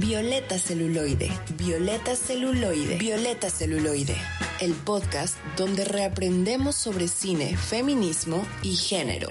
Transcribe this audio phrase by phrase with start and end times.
[0.00, 4.16] Violeta Celuloide, Violeta Celuloide, Violeta Celuloide,
[4.62, 9.28] el podcast donde reaprendemos sobre cine, feminismo y género.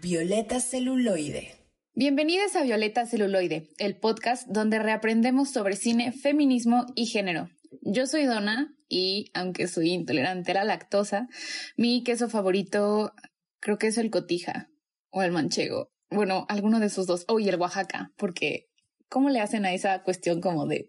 [0.00, 1.58] Violeta Celuloide.
[1.94, 7.50] Bienvenidos a Violeta Celuloide, el podcast donde reaprendemos sobre cine, feminismo y género.
[7.82, 11.28] Yo soy Donna y, aunque soy intolerante a la lactosa,
[11.76, 13.12] mi queso favorito
[13.60, 14.70] creo que es el cotija
[15.10, 17.24] o el manchego bueno, alguno de esos dos.
[17.28, 18.68] Oh, y el Oaxaca, porque
[19.08, 20.86] ¿cómo le hacen a esa cuestión como de...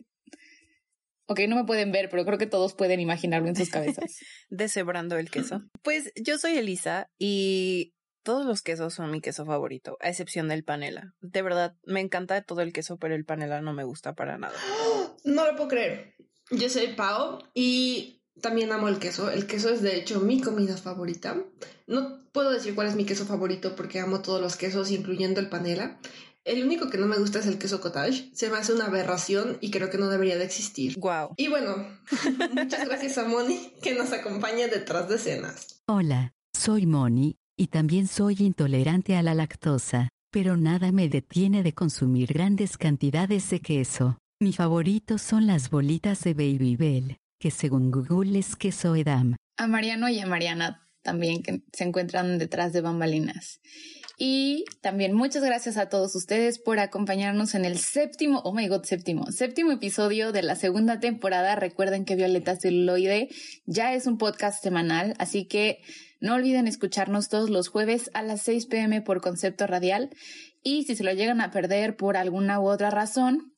[1.25, 4.17] Ok, no me pueden ver, pero creo que todos pueden imaginarlo en sus cabezas.
[4.49, 5.61] Deshebrando el queso.
[5.81, 10.63] Pues yo soy Elisa y todos los quesos son mi queso favorito, a excepción del
[10.63, 11.13] panela.
[11.21, 14.55] De verdad, me encanta todo el queso, pero el panela no me gusta para nada.
[15.23, 16.15] No lo puedo creer.
[16.51, 19.29] Yo soy Pau y también amo el queso.
[19.31, 21.41] El queso es de hecho mi comida favorita.
[21.87, 25.47] No puedo decir cuál es mi queso favorito porque amo todos los quesos, incluyendo el
[25.47, 25.97] panela.
[26.43, 28.29] El único que no me gusta es el queso cottage.
[28.33, 30.99] Se me hace una aberración y creo que no debería de existir.
[30.99, 31.35] Wow.
[31.37, 31.87] Y bueno,
[32.53, 35.81] muchas gracias a Moni que nos acompaña detrás de escenas.
[35.87, 41.73] Hola, soy Moni y también soy intolerante a la lactosa, pero nada me detiene de
[41.73, 44.17] consumir grandes cantidades de queso.
[44.41, 49.35] Mi favorito son las bolitas de Baby Bell que según Google es queso Edam.
[49.57, 53.59] A Mariano y a Mariana también que se encuentran detrás de bambalinas.
[54.17, 58.83] Y también muchas gracias a todos ustedes por acompañarnos en el séptimo, oh my god,
[58.83, 61.55] séptimo, séptimo episodio de la segunda temporada.
[61.55, 63.29] Recuerden que Violeta Celuloide
[63.65, 65.79] ya es un podcast semanal, así que
[66.19, 70.09] no olviden escucharnos todos los jueves a las 6 pm por concepto radial.
[70.61, 73.53] Y si se lo llegan a perder por alguna u otra razón,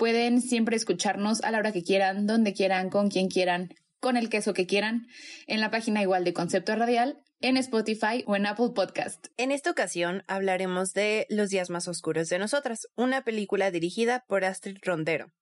[0.00, 4.28] Pueden siempre escucharnos a la hora que quieran, donde quieran, con quien quieran, con el
[4.28, 5.06] queso que quieran,
[5.46, 9.28] en la página igual de Concepto Radial, en Spotify o en Apple Podcast.
[9.36, 14.44] En esta ocasión hablaremos de Los días más oscuros de nosotras, una película dirigida por
[14.44, 15.32] Astrid Rondero.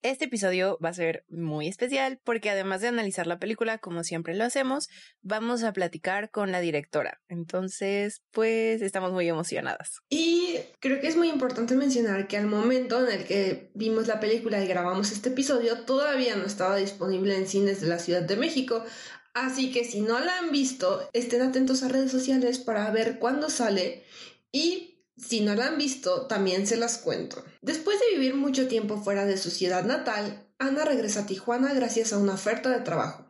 [0.00, 4.36] Este episodio va a ser muy especial porque además de analizar la película, como siempre
[4.36, 4.88] lo hacemos,
[5.22, 7.20] vamos a platicar con la directora.
[7.28, 9.98] Entonces, pues estamos muy emocionadas.
[10.08, 14.20] Y creo que es muy importante mencionar que al momento en el que vimos la
[14.20, 18.36] película y grabamos este episodio, todavía no estaba disponible en cines de la Ciudad de
[18.36, 18.84] México.
[19.34, 23.50] Así que si no la han visto, estén atentos a redes sociales para ver cuándo
[23.50, 24.04] sale
[24.50, 27.44] y si no la han visto, también se las cuento.
[27.60, 32.12] Después de vivir mucho tiempo fuera de su ciudad natal, Ana regresa a Tijuana gracias
[32.12, 33.26] a una oferta de trabajo.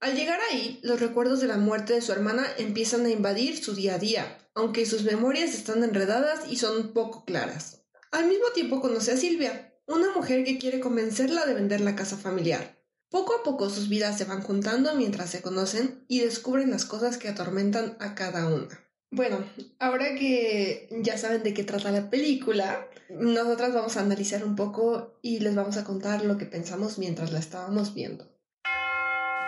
[0.00, 3.74] Al llegar ahí, los recuerdos de la muerte de su hermana empiezan a invadir su
[3.74, 7.82] día a día, aunque sus memorias están enredadas y son poco claras.
[8.10, 12.16] Al mismo tiempo conoce a Silvia, una mujer que quiere convencerla de vender la casa
[12.16, 12.75] familiar.
[13.10, 17.18] Poco a poco sus vidas se van juntando mientras se conocen y descubren las cosas
[17.18, 18.80] que atormentan a cada una.
[19.12, 19.44] Bueno,
[19.78, 25.18] ahora que ya saben de qué trata la película, nosotras vamos a analizar un poco
[25.22, 28.28] y les vamos a contar lo que pensamos mientras la estábamos viendo.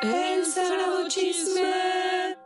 [0.03, 2.37] El sagrado chisme.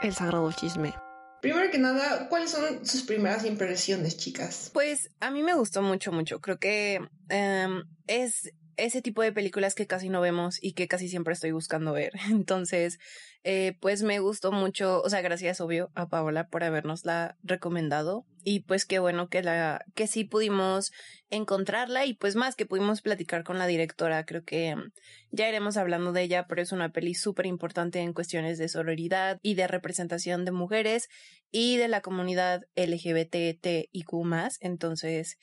[0.00, 0.94] El sagrado chisme.
[1.42, 4.70] Primero que nada, ¿cuáles son sus primeras impresiones, chicas?
[4.72, 6.40] Pues a mí me gustó mucho, mucho.
[6.40, 11.08] Creo que em, es ese tipo de películas que casi no vemos y que casi
[11.08, 12.12] siempre estoy buscando ver.
[12.30, 12.98] Entonces,
[13.44, 18.60] eh, pues me gustó mucho, o sea, gracias obvio a Paola por habernosla recomendado y
[18.60, 20.92] pues qué bueno que la que sí pudimos
[21.30, 24.92] encontrarla y pues más que pudimos platicar con la directora, creo que mm,
[25.30, 29.38] ya iremos hablando de ella, pero es una peli súper importante en cuestiones de sororidad
[29.42, 31.08] y de representación de mujeres
[31.50, 34.12] y de la comunidad LGBTIQ+,
[34.60, 35.38] entonces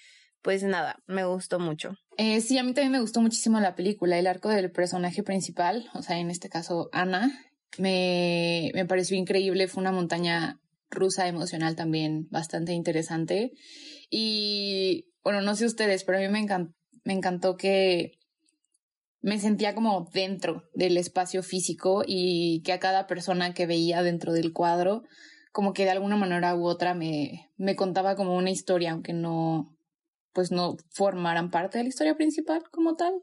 [0.46, 1.98] pues nada, me gustó mucho.
[2.18, 5.90] Eh, sí, a mí también me gustó muchísimo la película, el arco del personaje principal,
[5.96, 7.32] o sea, en este caso Ana,
[7.80, 10.62] me, me pareció increíble, fue una montaña
[10.92, 13.54] rusa emocional también bastante interesante.
[14.12, 18.12] Y bueno, no sé ustedes, pero a mí me, encantó, me encantó que
[19.22, 24.32] me sentía como dentro del espacio físico y que a cada persona que veía dentro
[24.32, 25.02] del cuadro,
[25.52, 29.75] como que de alguna manera u otra me, me contaba como una historia, aunque no,
[30.36, 33.14] pues no formaran parte de la historia principal como tal.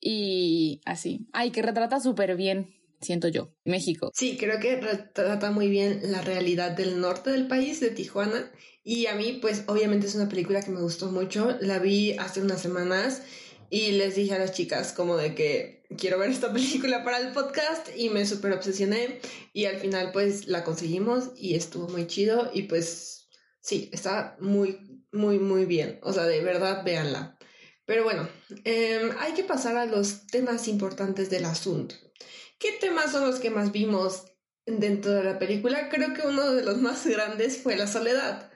[0.00, 1.28] Y así.
[1.32, 2.74] Ay, que retrata súper bien
[3.04, 4.10] siento yo, México.
[4.14, 8.50] Sí, creo que retrata muy bien la realidad del norte del país, de Tijuana.
[8.82, 11.56] Y a mí, pues obviamente es una película que me gustó mucho.
[11.60, 13.22] La vi hace unas semanas
[13.70, 17.32] y les dije a las chicas como de que quiero ver esta película para el
[17.32, 19.20] podcast y me súper obsesioné.
[19.52, 23.28] Y al final pues la conseguimos y estuvo muy chido y pues
[23.60, 24.78] sí, está muy,
[25.14, 25.98] muy, muy bien.
[26.02, 27.38] O sea, de verdad, véanla.
[27.86, 28.28] Pero bueno,
[28.64, 31.94] em, hay que pasar a los temas importantes del asunto.
[32.58, 34.24] ¿Qué temas son los que más vimos
[34.66, 35.88] dentro de la película?
[35.90, 38.50] Creo que uno de los más grandes fue la soledad.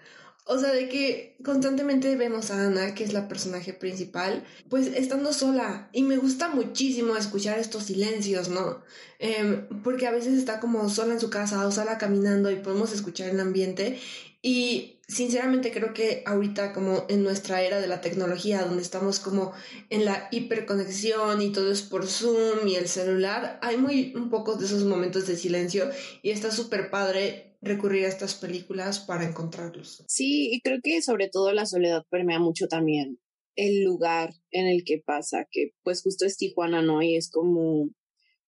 [0.51, 5.35] O sea, de que constantemente vemos a Ana, que es la personaje principal, pues estando
[5.35, 5.91] sola.
[5.93, 8.83] Y me gusta muchísimo escuchar estos silencios, ¿no?
[9.19, 12.95] Em, porque a veces está como sola en su casa o sola caminando y podemos
[12.95, 14.01] escuchar el ambiente.
[14.41, 19.53] Y sinceramente creo que ahorita como en nuestra era de la tecnología, donde estamos como
[19.89, 24.65] en la hiperconexión y todo es por Zoom y el celular, hay muy un de
[24.65, 25.91] esos momentos de silencio
[26.23, 30.05] y está súper padre recurrir a estas películas para encontrarlos.
[30.07, 33.19] Sí, y creo que sobre todo la soledad permea mucho también
[33.57, 37.03] el lugar en el que pasa, que pues justo es Tijuana, ¿no?
[37.03, 37.91] Y es como,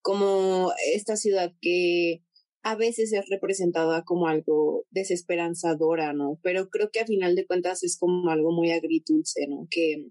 [0.03, 2.23] como esta ciudad que
[2.63, 6.39] a veces es representada como algo desesperanzadora, ¿no?
[6.43, 9.67] Pero creo que a final de cuentas es como algo muy agridulce, ¿no?
[9.71, 10.07] Que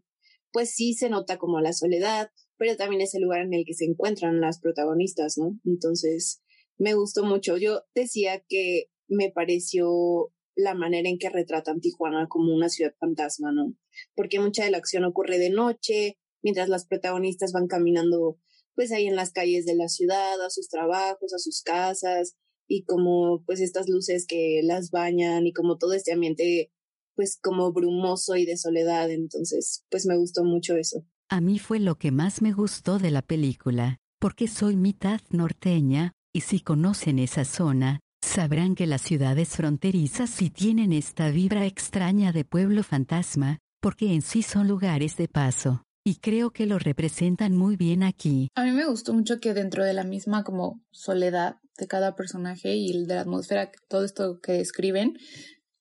[0.51, 3.75] pues sí se nota como la soledad, pero también es el lugar en el que
[3.75, 5.59] se encuentran las protagonistas, ¿no?
[5.63, 6.41] Entonces,
[6.77, 7.57] me gustó mucho.
[7.57, 13.51] Yo decía que me pareció la manera en que retratan Tijuana como una ciudad fantasma,
[13.51, 13.75] ¿no?
[14.15, 18.39] Porque mucha de la acción ocurre de noche, mientras las protagonistas van caminando
[18.79, 22.85] pues ahí en las calles de la ciudad, a sus trabajos, a sus casas, y
[22.85, 26.71] como pues estas luces que las bañan y como todo este ambiente
[27.13, 29.11] pues como brumoso y de soledad.
[29.11, 31.03] Entonces, pues me gustó mucho eso.
[31.27, 36.13] A mí fue lo que más me gustó de la película, porque soy mitad norteña,
[36.33, 42.31] y si conocen esa zona, sabrán que las ciudades fronterizas sí tienen esta vibra extraña
[42.31, 47.55] de pueblo fantasma, porque en sí son lugares de paso y creo que lo representan
[47.55, 48.49] muy bien aquí.
[48.55, 52.75] A mí me gustó mucho que dentro de la misma como soledad de cada personaje
[52.75, 55.17] y de la atmósfera, todo esto que describen,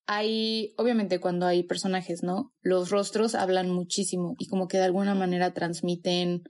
[0.06, 2.54] hay, obviamente cuando hay personajes, ¿no?
[2.62, 6.42] Los rostros hablan muchísimo y como que de alguna manera transmiten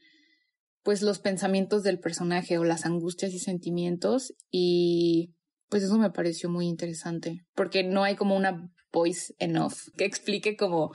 [0.84, 5.34] pues los pensamientos del personaje o las angustias y sentimientos y
[5.68, 10.56] pues eso me pareció muy interesante porque no hay como una voice enough que explique
[10.56, 10.94] como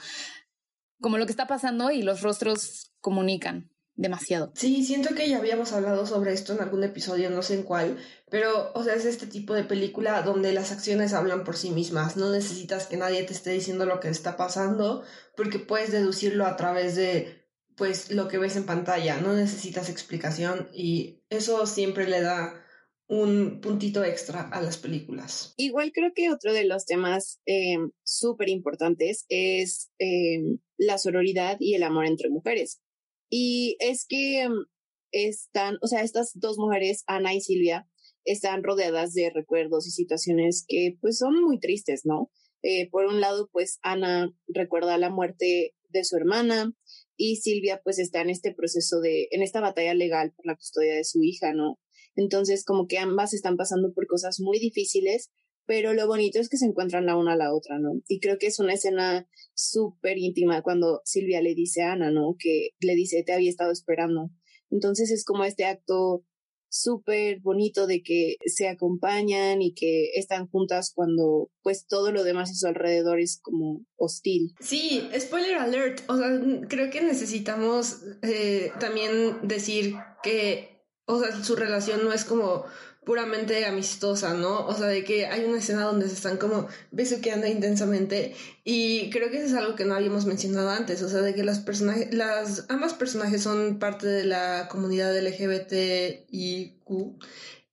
[1.03, 4.51] como lo que está pasando y los rostros comunican demasiado.
[4.55, 7.97] Sí, siento que ya habíamos hablado sobre esto en algún episodio, no sé en cuál,
[8.31, 12.17] pero, o sea, es este tipo de película donde las acciones hablan por sí mismas,
[12.17, 15.03] no necesitas que nadie te esté diciendo lo que está pasando,
[15.35, 17.45] porque puedes deducirlo a través de,
[17.75, 22.63] pues, lo que ves en pantalla, no necesitas explicación y eso siempre le da
[23.07, 25.53] un puntito extra a las películas.
[25.57, 31.75] Igual creo que otro de los temas eh, súper importantes es eh, la sororidad y
[31.75, 32.81] el amor entre mujeres.
[33.30, 34.65] Y es que mm,
[35.12, 37.88] están, o sea, estas dos mujeres, Ana y Silvia,
[38.25, 42.31] están rodeadas de recuerdos y situaciones que pues son muy tristes, ¿no?
[42.62, 46.74] Eh, por un lado, pues Ana recuerda la muerte de su hermana
[47.18, 50.95] y Silvia pues está en este proceso de, en esta batalla legal por la custodia
[50.95, 51.79] de su hija, ¿no?
[52.15, 55.31] Entonces, como que ambas están pasando por cosas muy difíciles,
[55.65, 58.01] pero lo bonito es que se encuentran la una a la otra, ¿no?
[58.07, 62.36] Y creo que es una escena súper íntima cuando Silvia le dice a Ana, ¿no?
[62.38, 64.31] Que le dice, te había estado esperando.
[64.69, 66.25] Entonces es como este acto
[66.69, 72.50] súper bonito de que se acompañan y que están juntas cuando pues todo lo demás
[72.50, 74.56] a su alrededor es como hostil.
[74.60, 76.30] Sí, spoiler alert, o sea,
[76.68, 79.94] creo que necesitamos eh, también decir
[80.24, 80.74] que
[81.06, 82.65] o sea, su relación no es como
[83.05, 84.65] puramente amistosa, ¿no?
[84.65, 89.29] O sea, de que hay una escena donde se están como besuqueando intensamente y creo
[89.29, 92.13] que eso es algo que no habíamos mencionado antes, o sea, de que las personajes,
[92.13, 96.89] las ambas personajes son parte de la comunidad LGBTIQ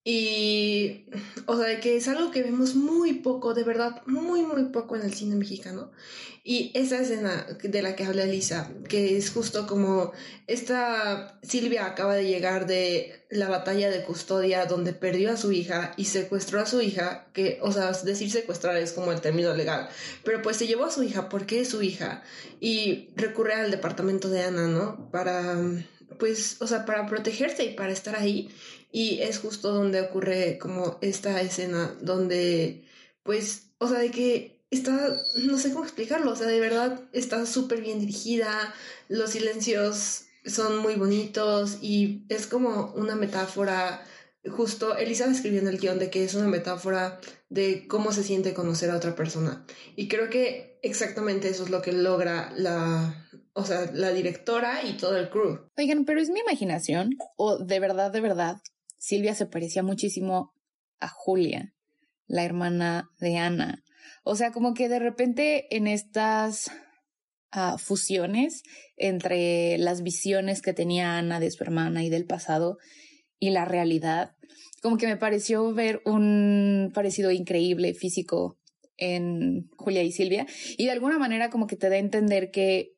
[0.03, 1.05] y,
[1.45, 5.03] o sea, que es algo que vemos muy poco, de verdad, muy, muy poco en
[5.03, 5.91] el cine mexicano.
[6.43, 10.13] Y esa escena de la que habla Lisa, que es justo como
[10.47, 15.93] esta Silvia acaba de llegar de la batalla de custodia donde perdió a su hija
[15.99, 19.91] y secuestró a su hija, que, o sea, decir secuestrar es como el término legal,
[20.25, 22.23] pero pues se llevó a su hija porque es su hija
[22.59, 25.11] y recurre al departamento de Ana, ¿no?
[25.11, 25.57] Para,
[26.19, 28.51] pues, o sea, para protegerse y para estar ahí.
[28.93, 32.85] Y es justo donde ocurre como esta escena donde,
[33.23, 37.45] pues, o sea, de que está, no sé cómo explicarlo, o sea, de verdad está
[37.47, 38.75] súper bien dirigida,
[39.09, 44.05] los silencios son muy bonitos y es como una metáfora,
[44.49, 48.55] justo Elisa escribió en el guion de que es una metáfora de cómo se siente
[48.55, 49.67] conocer a otra persona.
[49.97, 54.95] Y creo que exactamente eso es lo que logra la, o sea, la directora y
[54.95, 55.69] todo el crew.
[55.77, 58.57] Oigan, pero es mi imaginación o de verdad, de verdad,
[58.99, 60.53] Silvia se parecía muchísimo
[61.01, 61.75] a Julia,
[62.27, 63.83] la hermana de Ana.
[64.25, 66.71] O sea, como que de repente en estas
[67.51, 68.63] ah, fusiones
[68.97, 72.79] entre las visiones que tenía Ana de su hermana y del pasado
[73.39, 74.37] y la realidad,
[74.83, 78.59] como que me pareció ver un parecido increíble físico
[78.99, 80.47] en Julia y Silvia.
[80.77, 82.93] Y de alguna manera como que te da a entender que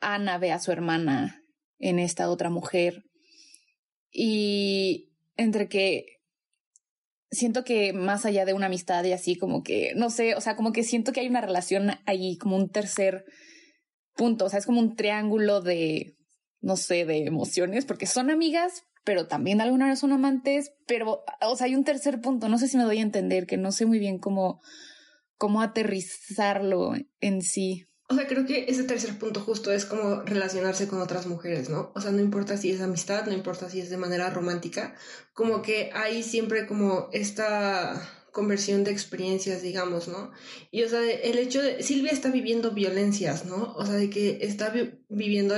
[0.00, 1.42] Ana ve a su hermana
[1.78, 3.04] en esta otra mujer.
[4.10, 6.20] Y entre que
[7.30, 10.56] siento que más allá de una amistad y así como que, no sé, o sea,
[10.56, 13.24] como que siento que hay una relación ahí, como un tercer
[14.14, 16.16] punto, o sea, es como un triángulo de,
[16.60, 21.56] no sé, de emociones, porque son amigas, pero también alguna vez son amantes, pero, o
[21.56, 23.86] sea, hay un tercer punto, no sé si me doy a entender, que no sé
[23.86, 24.60] muy bien cómo,
[25.36, 27.86] cómo aterrizarlo en sí.
[28.10, 31.92] O sea, creo que ese tercer punto justo es como relacionarse con otras mujeres, ¿no?
[31.94, 34.96] O sea, no importa si es amistad, no importa si es de manera romántica,
[35.32, 38.02] como que hay siempre como esta
[38.32, 40.32] conversión de experiencias, digamos, ¿no?
[40.72, 43.74] Y o sea, el hecho de Silvia está viviendo violencias, ¿no?
[43.76, 44.74] O sea, de que está
[45.08, 45.54] viviendo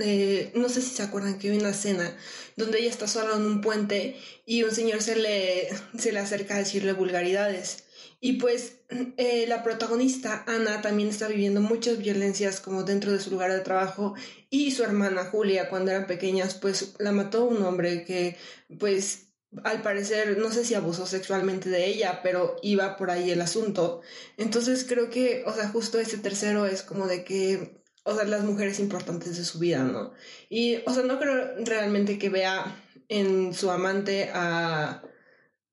[0.00, 2.16] eh, no sé si se acuerdan que hay una escena
[2.56, 5.68] donde ella está sola en un puente y un señor se le,
[5.98, 7.84] se le acerca a decirle vulgaridades.
[8.24, 8.78] Y pues
[9.18, 13.60] eh, la protagonista, Ana, también está viviendo muchas violencias como dentro de su lugar de
[13.60, 14.14] trabajo
[14.48, 18.36] y su hermana Julia, cuando eran pequeñas, pues la mató un hombre que
[18.78, 19.32] pues
[19.64, 24.00] al parecer, no sé si abusó sexualmente de ella, pero iba por ahí el asunto.
[24.36, 28.44] Entonces creo que, o sea, justo ese tercero es como de que, o sea, las
[28.44, 30.12] mujeres importantes de su vida, ¿no?
[30.48, 35.02] Y, o sea, no creo realmente que vea en su amante a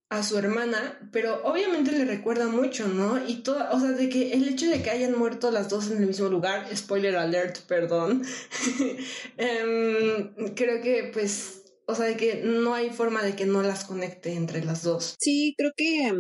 [0.10, 3.24] a su hermana, pero obviamente le recuerda mucho, ¿no?
[3.28, 5.98] Y todo, o sea, de que el hecho de que hayan muerto las dos en
[5.98, 8.24] el mismo lugar, spoiler alert, perdón,
[9.38, 13.86] em, creo que pues, o sea, de que no hay forma de que no las
[13.86, 15.16] conecte entre las dos.
[15.20, 16.12] Sí, creo que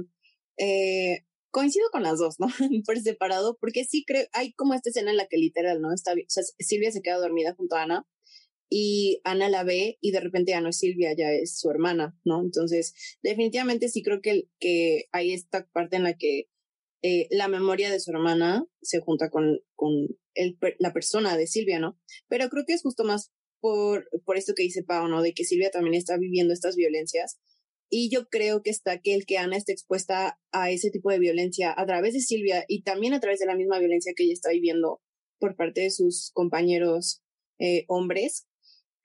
[0.57, 2.47] eh, coincido con las dos, ¿no?
[2.85, 5.91] Por separado, porque sí creo, hay como esta escena en la que literal, ¿no?
[5.93, 8.07] Está, o sea, Silvia se queda dormida junto a Ana
[8.69, 12.17] y Ana la ve y de repente ya no es Silvia, ya es su hermana,
[12.23, 12.41] ¿no?
[12.41, 16.49] Entonces, definitivamente sí creo que, que hay esta parte en la que
[17.01, 21.79] eh, la memoria de su hermana se junta con, con el, la persona de Silvia,
[21.79, 21.99] ¿no?
[22.27, 25.21] Pero creo que es justo más por, por esto que dice Pau, ¿no?
[25.21, 27.39] De que Silvia también está viviendo estas violencias.
[27.89, 31.17] Y yo creo que está que el que Ana esté expuesta a ese tipo de
[31.17, 34.33] violencia a través de Silvia y también a través de la misma violencia que ella
[34.33, 35.01] está viviendo
[35.39, 37.23] por parte de sus compañeros
[37.57, 38.47] eh, hombres,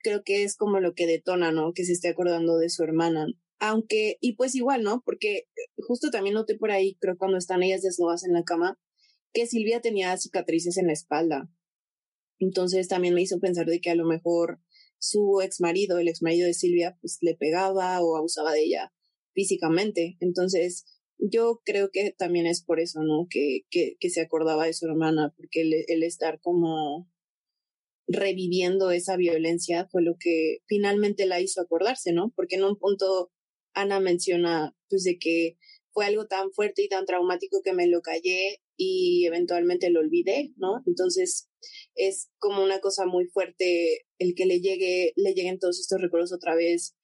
[0.05, 1.73] creo que es como lo que detona, ¿no?
[1.73, 3.25] Que se esté acordando de su hermana.
[3.57, 5.01] Aunque, y pues igual, ¿no?
[5.03, 5.47] Porque
[5.77, 8.79] justo también noté por ahí, creo cuando están ellas desnudas en la cama,
[9.33, 11.49] que Silvia tenía cicatrices en la espalda.
[12.37, 14.61] Entonces también me hizo pensar de que a lo mejor
[14.99, 18.93] su ex marido, el ex marido de Silvia, pues le pegaba o abusaba de ella
[19.33, 20.17] físicamente.
[20.19, 20.85] Entonces,
[21.17, 23.25] yo creo que también es por eso, ¿no?
[23.27, 27.09] Que, que, que se acordaba de su hermana, porque el estar como
[28.07, 32.31] reviviendo esa violencia fue lo que finalmente la hizo acordarse, ¿no?
[32.35, 33.31] Porque en un punto
[33.73, 35.57] Ana menciona pues de que
[35.91, 40.51] fue algo tan fuerte y tan traumático que me lo callé y eventualmente lo olvidé,
[40.57, 40.83] ¿no?
[40.85, 41.49] Entonces
[41.95, 46.33] es como una cosa muy fuerte el que le llegue, le lleguen todos estos recuerdos
[46.33, 46.95] otra vez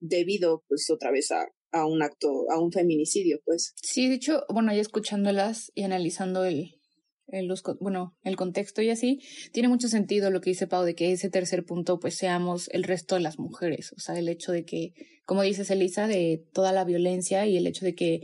[0.00, 3.74] debido pues otra vez a, a un acto, a un feminicidio, pues.
[3.82, 6.80] Sí, de hecho, bueno, ya escuchándolas y analizando el,
[7.26, 9.20] los, bueno, el contexto y así,
[9.52, 12.84] tiene mucho sentido lo que dice Pau de que ese tercer punto pues seamos el
[12.84, 14.92] resto de las mujeres, o sea, el hecho de que,
[15.24, 18.22] como dices Elisa, de toda la violencia y el hecho de que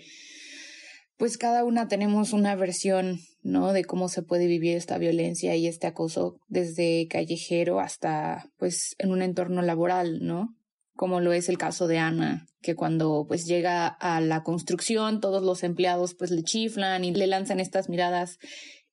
[1.20, 3.74] pues cada una tenemos una versión, ¿no?
[3.74, 9.10] De cómo se puede vivir esta violencia y este acoso desde callejero hasta pues en
[9.10, 10.56] un entorno laboral, ¿no?
[10.96, 15.42] Como lo es el caso de Ana, que cuando pues llega a la construcción todos
[15.42, 18.38] los empleados pues le chiflan y le lanzan estas miradas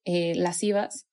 [0.08, 1.06] eh, lascivas.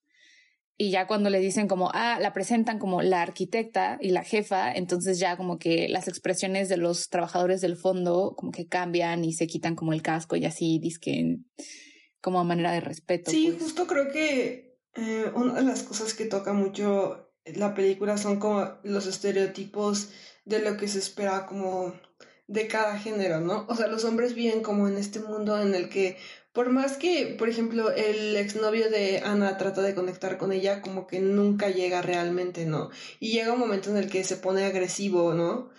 [0.76, 4.72] Y ya cuando le dicen como, ah, la presentan como la arquitecta y la jefa,
[4.72, 9.32] entonces ya como que las expresiones de los trabajadores del fondo como que cambian y
[9.32, 11.46] se quitan como el casco y así disquen
[12.20, 13.30] como a manera de respeto.
[13.30, 13.62] Sí, pues.
[13.62, 18.78] justo creo que eh, una de las cosas que toca mucho la película son como
[18.84, 20.10] los estereotipos
[20.44, 21.94] de lo que se espera como
[22.46, 23.66] de cada género, ¿no?
[23.68, 26.16] O sea, los hombres viven como en este mundo en el que
[26.54, 31.08] por más que, por ejemplo, el exnovio de Ana trata de conectar con ella, como
[31.08, 32.90] que nunca llega realmente, ¿no?
[33.18, 35.70] Y llega un momento en el que se pone agresivo, ¿no?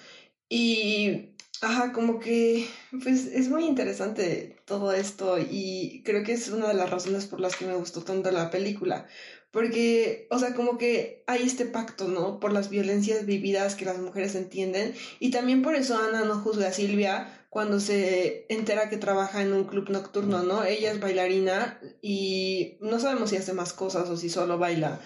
[0.49, 1.29] Y,
[1.61, 2.67] ajá, como que,
[3.03, 7.39] pues es muy interesante todo esto y creo que es una de las razones por
[7.39, 9.07] las que me gustó tanto la película.
[9.55, 12.41] Porque, o sea, como que hay este pacto, ¿no?
[12.41, 14.93] Por las violencias vividas que las mujeres entienden.
[15.21, 19.53] Y también por eso Ana no juzga a Silvia cuando se entera que trabaja en
[19.53, 20.65] un club nocturno, ¿no?
[20.65, 24.99] Ella es bailarina y no sabemos si hace más cosas o si solo baila,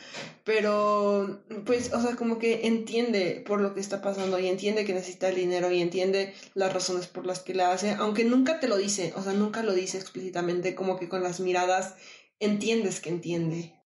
[0.46, 4.96] pero pues, o sea, como que entiende por lo que está pasando y entiende que
[4.96, 8.68] necesita el dinero y entiende las razones por las que la hace, aunque nunca te
[8.68, 11.94] lo dice, o sea, nunca lo dice explícitamente, como que con las miradas
[12.40, 13.79] entiendes que entiende.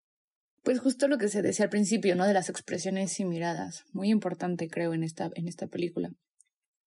[0.63, 2.25] Pues justo lo que se decía al principio, ¿no?
[2.25, 3.83] De las expresiones y miradas.
[3.91, 6.11] Muy importante, creo, en esta, en esta película.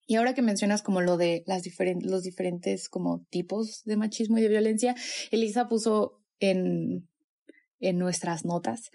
[0.08, 4.38] Y ahora que mencionas como lo de las diferentes, los diferentes como tipos de machismo
[4.38, 4.96] y de violencia,
[5.32, 7.10] Elisa puso en,
[7.79, 8.91] en nuestras notas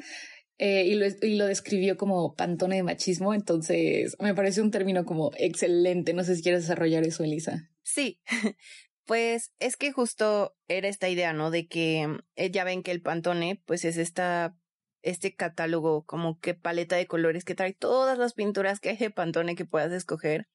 [0.58, 3.34] eh, y, lo, y lo describió como pantone de machismo.
[3.34, 6.14] Entonces me parece un término como excelente.
[6.14, 7.70] No sé si quieres desarrollar eso, Elisa.
[7.82, 8.20] Sí,
[9.04, 11.50] pues es que justo era esta idea, ¿no?
[11.50, 12.06] De que
[12.36, 14.56] eh, ya ven que el pantone, pues es esta
[15.02, 19.10] este catálogo, como que paleta de colores que trae todas las pinturas que hay de
[19.10, 20.48] Pantone que puedas escoger.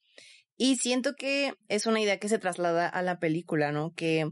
[0.58, 3.94] Y siento que es una idea que se traslada a la película, ¿no?
[3.94, 4.32] Que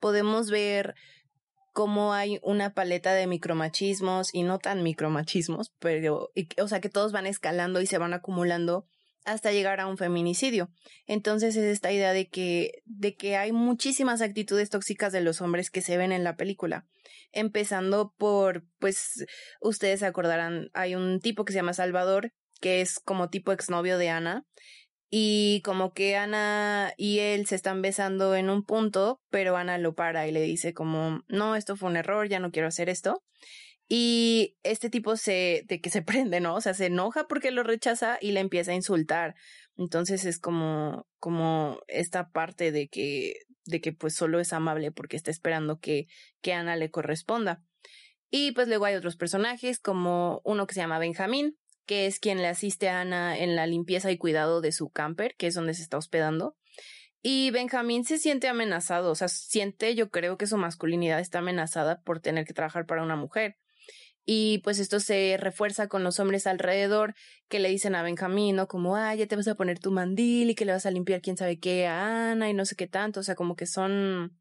[0.00, 0.94] podemos ver
[1.72, 7.12] cómo hay una paleta de micromachismos y no tan micromachismos, pero, o sea, que todos
[7.12, 8.86] van escalando y se van acumulando
[9.24, 10.70] hasta llegar a un feminicidio.
[11.06, 15.70] Entonces es esta idea de que, de que hay muchísimas actitudes tóxicas de los hombres
[15.70, 16.86] que se ven en la película.
[17.32, 19.24] Empezando por, pues,
[19.60, 23.98] ustedes se acordarán, hay un tipo que se llama Salvador, que es como tipo exnovio
[23.98, 24.44] de Ana,
[25.14, 29.94] y como que Ana y él se están besando en un punto, pero Ana lo
[29.94, 33.22] para y le dice como, no, esto fue un error, ya no quiero hacer esto.
[33.88, 36.54] Y este tipo se, de que se prende, ¿no?
[36.54, 39.34] O sea, se enoja porque lo rechaza y le empieza a insultar.
[39.76, 43.34] Entonces es como, como esta parte de que,
[43.64, 46.06] de que pues solo es amable porque está esperando que,
[46.40, 47.62] que Ana le corresponda.
[48.30, 52.38] Y pues luego hay otros personajes como uno que se llama Benjamín, que es quien
[52.38, 55.74] le asiste a Ana en la limpieza y cuidado de su camper, que es donde
[55.74, 56.56] se está hospedando.
[57.22, 62.00] Y Benjamín se siente amenazado, o sea, siente yo creo que su masculinidad está amenazada
[62.02, 63.58] por tener que trabajar para una mujer.
[64.24, 67.14] Y pues esto se refuerza con los hombres alrededor
[67.48, 68.68] que le dicen a Benjamín, ¿no?
[68.68, 71.20] Como, ah, ya te vas a poner tu mandil y que le vas a limpiar
[71.20, 73.20] quién sabe qué a Ana y no sé qué tanto.
[73.20, 74.38] O sea, como que son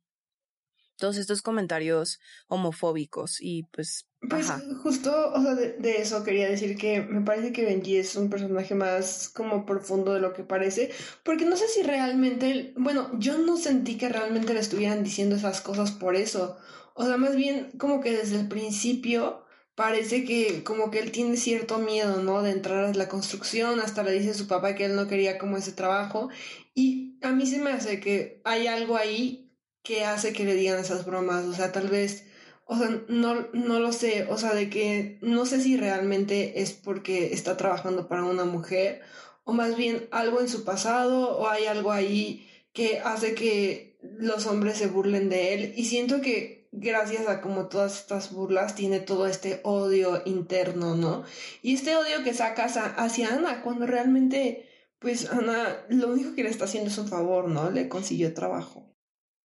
[1.02, 4.08] todos estos comentarios homofóbicos y pues...
[4.30, 4.52] Pues
[4.84, 8.76] justo, o sea, de, eso quería decir que me parece que Benji es un personaje
[8.76, 10.92] más como profundo de lo que parece,
[11.26, 15.60] porque no sé si realmente, bueno, yo no sentí que realmente le estuvieran diciendo esas
[15.60, 16.60] cosas por eso,
[16.94, 19.44] o sea, más bien como que desde el principio
[19.82, 22.44] parece que como que él tiene cierto miedo, ¿no?
[22.44, 25.40] De entrar a la construcción, hasta le dice a su papá que él no quería
[25.40, 26.30] como ese trabajo.
[26.76, 30.80] Y a mí se me hace que hay algo ahí que hace que le digan
[30.80, 32.26] esas bromas, o sea, tal vez,
[32.66, 36.74] o sea, no, no lo sé, o sea, de que no sé si realmente es
[36.74, 39.02] porque está trabajando para una mujer,
[39.46, 44.46] o más bien algo en su pasado, o hay algo ahí que hace que los
[44.46, 45.74] hombres se burlen de él.
[45.76, 51.24] Y siento que gracias a como todas estas burlas tiene todo este odio interno, ¿no?
[51.62, 54.68] Y este odio que sacas hacia Ana cuando realmente,
[55.00, 57.70] pues Ana lo único que le está haciendo es un favor, ¿no?
[57.70, 58.92] Le consiguió trabajo.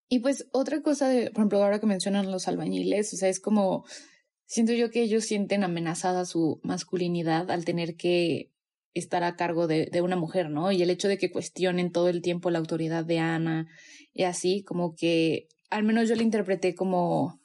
[0.08, 3.40] Y pues otra cosa, de, por ejemplo, ahora que mencionan los albañiles, o sea, es
[3.40, 3.84] como,
[4.46, 8.52] siento yo que ellos sienten amenazada su masculinidad al tener que
[8.92, 10.70] estar a cargo de, de, una mujer, ¿no?
[10.70, 13.66] Y el hecho de que cuestionen todo el tiempo la autoridad de Ana
[14.12, 17.40] y así, como que al menos yo lo interpreté como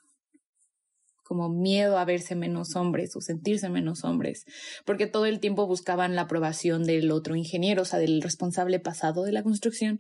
[1.24, 4.46] como miedo a verse menos hombres o sentirse menos hombres,
[4.84, 9.24] porque todo el tiempo buscaban la aprobación del otro ingeniero, o sea, del responsable pasado
[9.24, 10.00] de la construcción,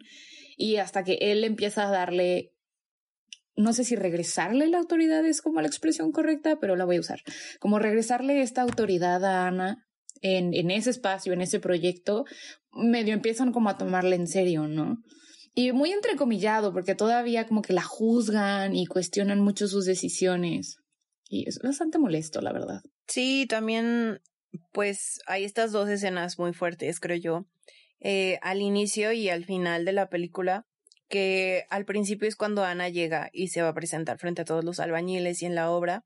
[0.57, 2.55] y hasta que él empieza a darle,
[3.55, 7.01] no sé si regresarle la autoridad es como la expresión correcta, pero la voy a
[7.01, 7.21] usar,
[7.59, 9.85] como regresarle esta autoridad a Ana
[10.21, 12.25] en, en ese espacio, en ese proyecto,
[12.71, 14.97] medio empiezan como a tomarle en serio, ¿no?
[15.59, 20.77] Y muy entrecomillado, porque todavía como que la juzgan y cuestionan mucho sus decisiones.
[21.27, 22.81] Y es bastante molesto, la verdad.
[23.07, 24.21] Sí, también,
[24.71, 27.45] pues hay estas dos escenas muy fuertes, creo yo.
[27.99, 30.65] Eh, al inicio y al final de la película,
[31.09, 34.63] que al principio es cuando Ana llega y se va a presentar frente a todos
[34.63, 36.05] los albañiles y en la obra.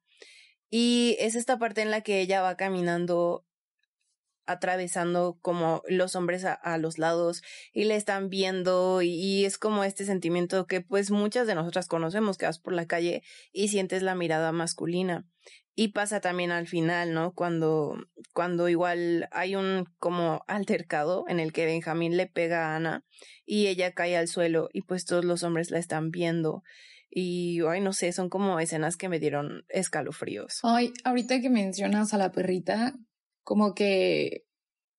[0.72, 3.46] Y es esta parte en la que ella va caminando
[4.46, 10.06] atravesando como los hombres a, los lados y le están viendo y, es como este
[10.06, 14.16] sentimiento que pues muchas de nosotras conocemos que vas por la calle y sientes la
[14.16, 15.26] mirada masculina
[15.76, 17.34] y pasa también al final, ¿no?
[17.34, 17.98] Cuando
[18.34, 23.04] cuando igual hay un como altercado en el que Benjamín le pega a Ana
[23.46, 26.64] y ella cae al suelo y pues todos los hombres la están viendo
[27.16, 30.60] y, ay, no sé, son como escenas que me dieron escalofríos.
[30.64, 32.96] Ay, ahorita que mencionas a la perrita,
[33.44, 34.46] como que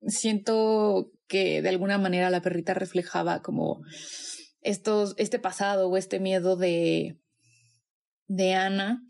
[0.06, 3.82] siento que de alguna manera la perrita reflejaba como
[4.60, 7.18] estos, este pasado o este miedo de,
[8.26, 9.02] de Ana.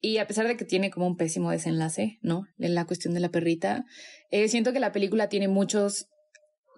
[0.00, 2.46] Y a pesar de que tiene como un pésimo desenlace, ¿no?
[2.58, 3.84] En la cuestión de la perrita,
[4.30, 6.08] eh, siento que la película tiene muchos,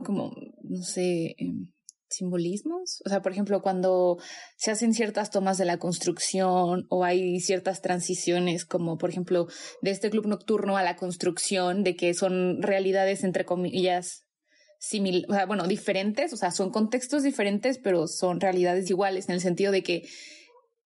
[0.04, 1.71] como, no sé, em,
[2.12, 3.02] simbolismos.
[3.04, 4.18] O sea, por ejemplo, cuando
[4.56, 9.48] se hacen ciertas tomas de la construcción o hay ciertas transiciones, como por ejemplo
[9.80, 14.24] de este club nocturno a la construcción, de que son realidades entre comillas
[14.82, 19.36] simil o sea, bueno, diferentes, o sea, son contextos diferentes, pero son realidades iguales en
[19.36, 20.02] el sentido de que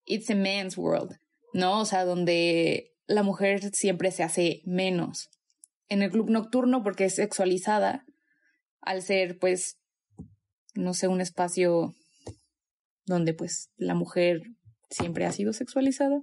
[0.05, 1.17] it's a man's world,
[1.55, 1.81] ¿no?
[1.81, 5.31] O sea, donde la mujer siempre se hace menos.
[5.89, 8.05] En el club nocturno, porque es sexualizada,
[8.81, 9.79] al ser, pues,
[10.77, 11.95] no sé, un espacio
[13.05, 14.43] donde, pues, la mujer
[14.91, 16.23] siempre ha sido sexualizada.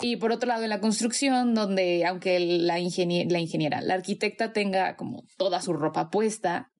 [0.00, 4.96] Y por otro lado, en la construcción, donde aunque la, la ingeniera, la arquitecta tenga
[4.96, 6.70] como toda su ropa puesta,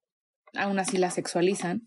[0.54, 1.82] aún así la sexualizan.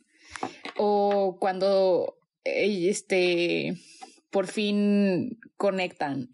[0.78, 3.76] O cuando eh, este,
[4.30, 6.30] por fin conectan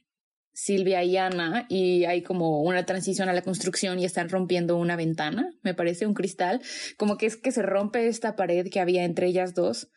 [0.60, 4.98] Silvia y Ana y hay como una transición a la construcción y están rompiendo una
[4.98, 6.62] ventana, me parece, un cristal,
[6.98, 9.90] como que es que se rompe esta pared que había entre ellas dos,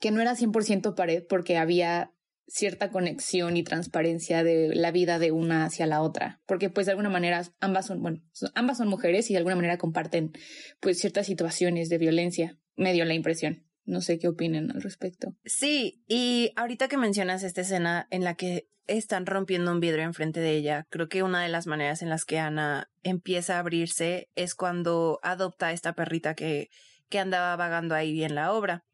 [0.00, 2.10] que no era 100% pared porque había
[2.46, 6.92] cierta conexión y transparencia de la vida de una hacia la otra, porque pues de
[6.92, 8.22] alguna manera ambas son, bueno,
[8.54, 10.32] ambas son mujeres y de alguna manera comparten
[10.80, 13.66] pues ciertas situaciones de violencia, me dio la impresión.
[13.86, 15.34] No sé qué opinen al respecto.
[15.44, 20.40] Sí, y ahorita que mencionas esta escena en la que están rompiendo un vidrio enfrente
[20.40, 24.28] de ella, creo que una de las maneras en las que Ana empieza a abrirse
[24.36, 26.70] es cuando adopta a esta perrita que,
[27.08, 28.84] que andaba vagando ahí en la obra.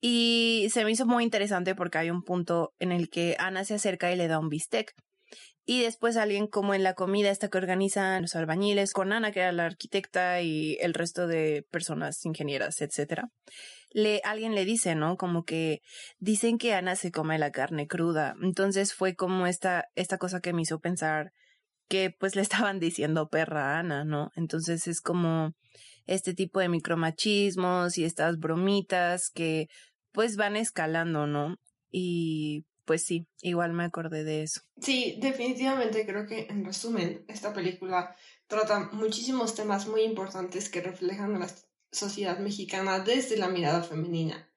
[0.00, 3.74] Y se me hizo muy interesante porque hay un punto en el que Ana se
[3.74, 4.94] acerca y le da un bistec.
[5.64, 9.40] Y después alguien como en la comida esta que organizan los albañiles con Ana, que
[9.40, 13.30] era la arquitecta y el resto de personas ingenieras, etcétera
[13.90, 15.16] le, alguien le dice, ¿no?
[15.16, 15.80] Como que
[16.18, 18.34] dicen que Ana se come la carne cruda.
[18.42, 21.32] Entonces fue como esta, esta cosa que me hizo pensar
[21.88, 24.30] que pues le estaban diciendo perra a Ana, ¿no?
[24.36, 25.54] Entonces es como
[26.06, 29.68] este tipo de micromachismos y estas bromitas que
[30.12, 31.56] pues van escalando, ¿no?
[31.90, 34.60] Y pues sí, igual me acordé de eso.
[34.80, 38.14] Sí, definitivamente creo que en resumen, esta película
[38.46, 44.50] trata muchísimos temas muy importantes que reflejan las sociedad mexicana desde la mirada femenina.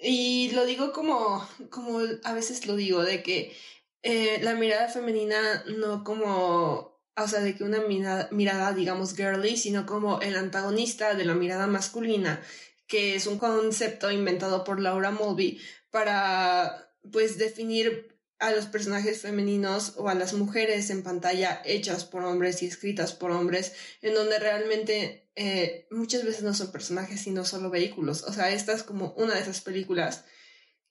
[0.00, 3.56] y lo digo como, como a veces lo digo, de que
[4.02, 9.56] eh, la mirada femenina no como, o sea, de que una mirada, mirada, digamos, girly,
[9.56, 12.40] sino como el antagonista de la mirada masculina,
[12.86, 19.94] que es un concepto inventado por Laura Mulvey para, pues, definir a los personajes femeninos
[19.96, 23.72] o a las mujeres en pantalla hechas por hombres y escritas por hombres,
[24.02, 28.24] en donde realmente eh, muchas veces no son personajes sino solo vehículos.
[28.24, 30.24] O sea, esta es como una de esas películas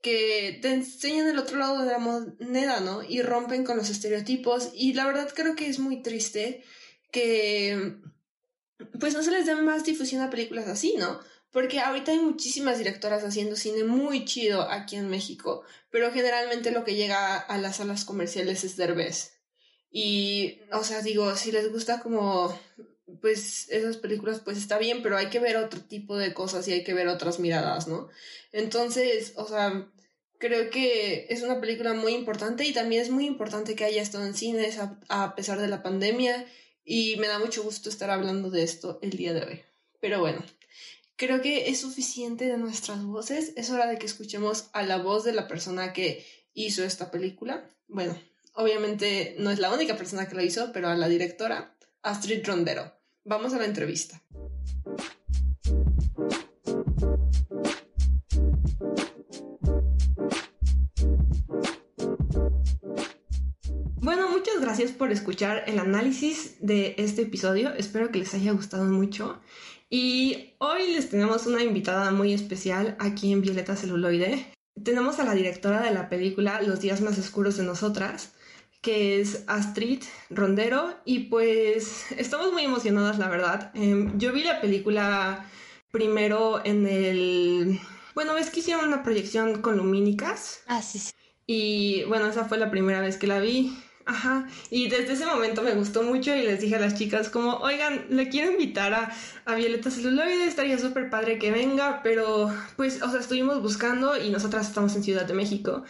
[0.01, 3.03] que te enseñan el otro lado de la moneda, ¿no?
[3.03, 4.69] Y rompen con los estereotipos.
[4.73, 6.63] Y la verdad creo que es muy triste
[7.11, 7.97] que
[8.99, 11.19] pues no se les dé más difusión a películas así, ¿no?
[11.55, 16.83] Porque ahorita hay muchísimas directoras haciendo cine muy chido aquí en México, pero generalmente lo
[16.83, 19.39] que llega a las salas comerciales es Derbez.
[19.89, 22.53] Y, o sea, digo, si les gusta como,
[23.21, 26.73] pues, esas películas, pues está bien, pero hay que ver otro tipo de cosas y
[26.73, 28.09] hay que ver otras miradas, ¿no?
[28.51, 29.89] Entonces, o sea,
[30.39, 34.25] creo que es una película muy importante y también es muy importante que haya estado
[34.25, 36.45] en cines a, a pesar de la pandemia
[36.83, 39.61] y me da mucho gusto estar hablando de esto el día de hoy.
[40.01, 40.43] Pero bueno,
[41.17, 43.53] Creo que es suficiente de nuestras voces.
[43.55, 47.69] Es hora de que escuchemos a la voz de la persona que hizo esta película.
[47.87, 48.19] Bueno,
[48.53, 52.91] obviamente no es la única persona que la hizo, pero a la directora, Astrid Rondero.
[53.23, 54.21] Vamos a la entrevista.
[64.01, 67.73] Bueno, muchas gracias por escuchar el análisis de este episodio.
[67.73, 69.39] Espero que les haya gustado mucho.
[69.89, 74.51] Y hoy les tenemos una invitada muy especial aquí en Violeta Celuloide.
[74.83, 78.33] Tenemos a la directora de la película Los días más oscuros de nosotras,
[78.81, 83.71] que es Astrid Rondero, y pues estamos muy emocionadas, la verdad.
[83.73, 85.49] Em, yo vi la película
[85.91, 87.79] primero en el...
[88.15, 90.61] Bueno, ves que hicieron una proyección con lumínicas.
[90.67, 91.11] Ah, sí, sí.
[91.47, 93.77] Y bueno, esa fue la primera vez que la vi.
[94.07, 97.55] Ajá, y desde ese momento me gustó mucho y les dije a las chicas como,
[97.55, 99.11] oigan, le quiero invitar a,
[99.45, 104.29] a Violeta Celuloide, estaría súper padre que venga, pero pues, o sea, estuvimos buscando y
[104.29, 105.83] nosotras estamos en Ciudad de México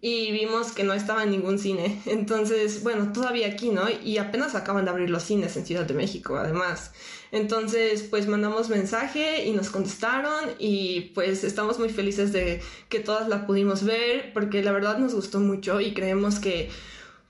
[0.00, 2.00] y vimos que no estaba en ningún cine.
[2.06, 3.82] Entonces, bueno, todavía aquí, ¿no?
[4.02, 6.92] Y apenas acaban de abrir los cines en Ciudad de México, además.
[7.32, 13.28] Entonces, pues mandamos mensaje y nos contestaron y pues estamos muy felices de que todas
[13.28, 16.70] la pudimos ver porque la verdad nos gustó mucho y creemos que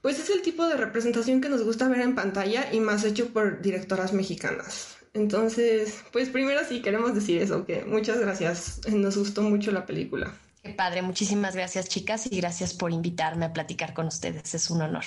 [0.02, 3.28] pues es el tipo de representación que nos gusta ver en pantalla y más hecho
[3.28, 4.96] por directoras mexicanas.
[5.12, 10.32] Entonces, pues primero sí queremos decir eso, que muchas gracias, nos gustó mucho la película.
[10.62, 14.82] Qué padre, muchísimas gracias chicas y gracias por invitarme a platicar con ustedes, es un
[14.82, 15.04] honor.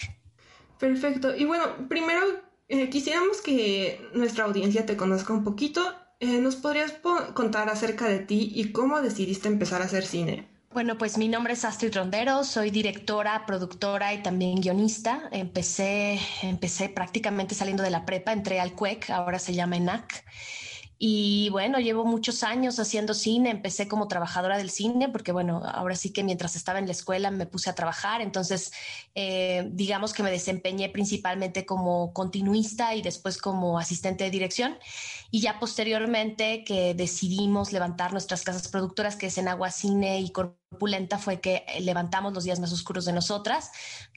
[0.80, 2.22] Perfecto, y bueno, primero
[2.68, 5.82] eh, quisiéramos que nuestra audiencia te conozca un poquito.
[6.20, 6.94] Eh, ¿Nos podrías
[7.34, 10.53] contar acerca de ti y cómo decidiste empezar a hacer cine?
[10.74, 15.30] Bueno, pues mi nombre es Astrid Rondero, soy directora, productora y también guionista.
[15.32, 20.26] Empecé, empecé prácticamente saliendo de la prepa, entré al CUEC, ahora se llama ENAC.
[21.06, 25.96] Y bueno, llevo muchos años haciendo cine, empecé como trabajadora del cine, porque bueno, ahora
[25.96, 28.72] sí que mientras estaba en la escuela me puse a trabajar, entonces
[29.14, 34.78] eh, digamos que me desempeñé principalmente como continuista y después como asistente de dirección.
[35.30, 40.32] Y ya posteriormente que decidimos levantar nuestras casas productoras, que es en Agua Cine y
[40.74, 43.70] Corpulenta, fue que levantamos los días más oscuros de nosotras,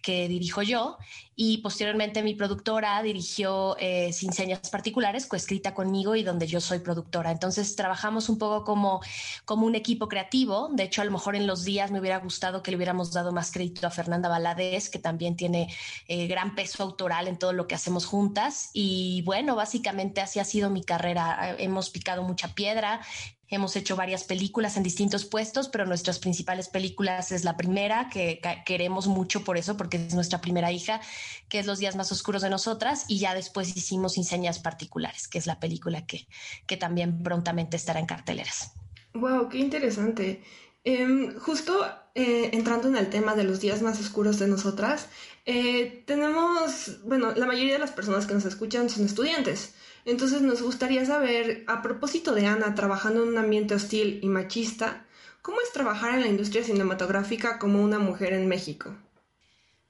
[0.02, 0.96] que dirijo yo,
[1.38, 6.78] y posteriormente mi productora dirigió eh, Sin Señas Particulares, coescrita conmigo y donde yo soy
[6.78, 7.30] productora.
[7.30, 9.02] Entonces trabajamos un poco como,
[9.44, 10.70] como un equipo creativo.
[10.72, 13.32] De hecho, a lo mejor en los días me hubiera gustado que le hubiéramos dado
[13.32, 15.68] más crédito a Fernanda Valadez, que también tiene
[16.08, 18.70] eh, gran peso autoral en todo lo que hacemos juntas.
[18.72, 21.54] Y bueno, básicamente así ha sido mi carrera.
[21.58, 23.02] Hemos picado mucha piedra,
[23.48, 28.40] Hemos hecho varias películas en distintos puestos, pero nuestras principales películas es la primera, que
[28.64, 31.00] queremos mucho por eso, porque es nuestra primera hija,
[31.48, 35.38] que es Los días más oscuros de nosotras, y ya después hicimos Inseñas Particulares, que
[35.38, 36.26] es la película que,
[36.66, 38.72] que también prontamente estará en carteleras.
[39.14, 39.48] ¡Wow!
[39.48, 40.42] ¡Qué interesante!
[40.84, 45.08] Em, justo eh, entrando en el tema de los días más oscuros de nosotras,
[45.46, 49.74] eh, tenemos, bueno, la mayoría de las personas que nos escuchan son estudiantes.
[50.04, 55.06] Entonces nos gustaría saber, a propósito de Ana trabajando en un ambiente hostil y machista,
[55.42, 58.94] ¿cómo es trabajar en la industria cinematográfica como una mujer en México?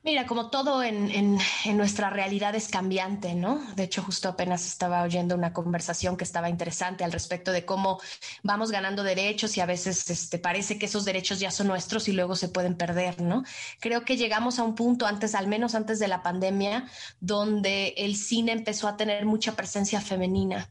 [0.07, 3.61] Mira, como todo en, en, nuestra realidad es cambiante, ¿no?
[3.75, 8.01] De hecho, justo apenas estaba oyendo una conversación que estaba interesante al respecto de cómo
[8.45, 12.13] vamos ganando derechos y a veces este, parece que esos derechos ya son nuestros y
[12.13, 13.43] luego se pueden perder, ¿no?
[13.81, 16.89] Creo que llegamos a un punto antes, al menos antes de la pandemia,
[17.19, 20.71] donde el cine empezó a tener mucha presencia femenina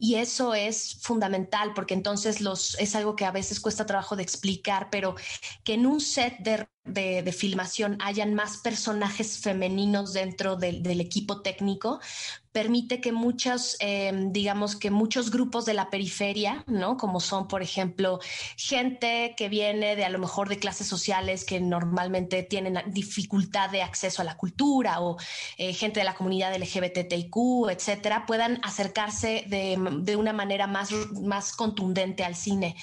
[0.00, 4.24] y eso es fundamental porque entonces los, es algo que a veces cuesta trabajo de
[4.24, 5.14] explicar, pero
[5.62, 12.00] que en un set de de, filmación hayan más personajes femeninos dentro del equipo técnico,
[12.52, 16.96] permite que muchos, em, digamos que muchos grupos de la periferia, ¿no?
[16.98, 18.20] Como son, por ejemplo,
[18.56, 23.82] gente que viene de a lo mejor de clases sociales que normalmente tienen dificultad de
[23.82, 25.16] acceso a la cultura o
[25.56, 30.90] eh, gente de la comunidad LGBTIQ, etcétera, puedan acercarse de, de, una manera más,
[31.22, 32.76] más contundente al cine.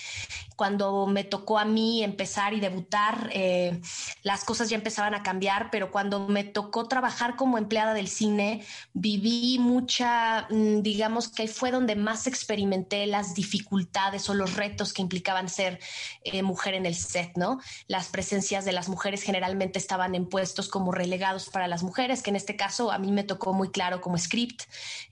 [0.60, 3.80] Cuando me tocó a mí empezar y debutar, eh,
[4.24, 8.66] las cosas ya empezaban a cambiar, pero cuando me tocó trabajar como empleada del cine,
[8.92, 15.02] viví mucha, mm, digamos que fue donde más experimenté las dificultades o los retos que
[15.02, 15.80] implicaban ser
[16.26, 17.62] eh, mujer en el set, ¿no?
[17.88, 22.32] Las presencias de las mujeres generalmente estaban en puestos como relegados para las mujeres, que
[22.32, 24.64] en este caso a mí me tocó muy claro como script.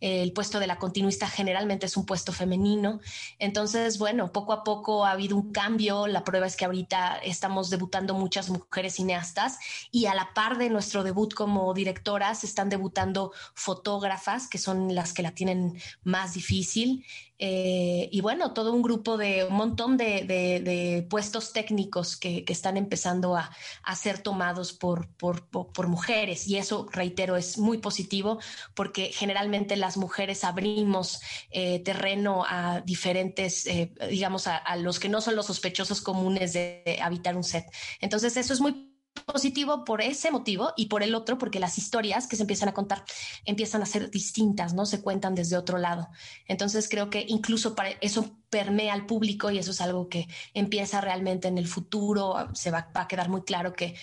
[0.01, 2.99] el puesto de la continuista generalmente es un puesto femenino.
[3.39, 6.07] Entonces, bueno, poco a poco ha habido un cambio.
[6.07, 9.59] La prueba es que ahorita estamos debutando muchas mujeres cineastas
[9.91, 15.13] y a la par de nuestro debut como directoras están debutando fotógrafas que son las
[15.13, 17.05] que la tienen más difícil.
[17.39, 23.35] Eh, y bueno, todo un grupo de un montón de, puestos técnicos que, están empezando
[23.35, 23.51] a,
[23.95, 26.47] ser tomados por, por, mujeres.
[26.47, 28.39] Y eso, reitero, es muy positivo
[28.73, 31.21] porque generalmente las mujeres abrimos
[31.51, 36.53] eh, terreno a diferentes, eh, digamos, a, a los que no son los sospechosos comunes
[36.53, 37.65] de habitar un set.
[37.99, 38.93] Entonces, eso es muy
[39.25, 42.73] positivo por ese motivo y por el otro porque las historias que se empiezan a
[42.73, 43.03] contar
[43.43, 44.85] empiezan a ser distintas, ¿no?
[44.85, 46.07] Se cuentan desde otro lado.
[46.45, 51.01] Entonces creo que incluso para eso permea al público y eso es algo que empieza
[51.01, 53.95] realmente en el futuro, se va, a quedar muy claro que,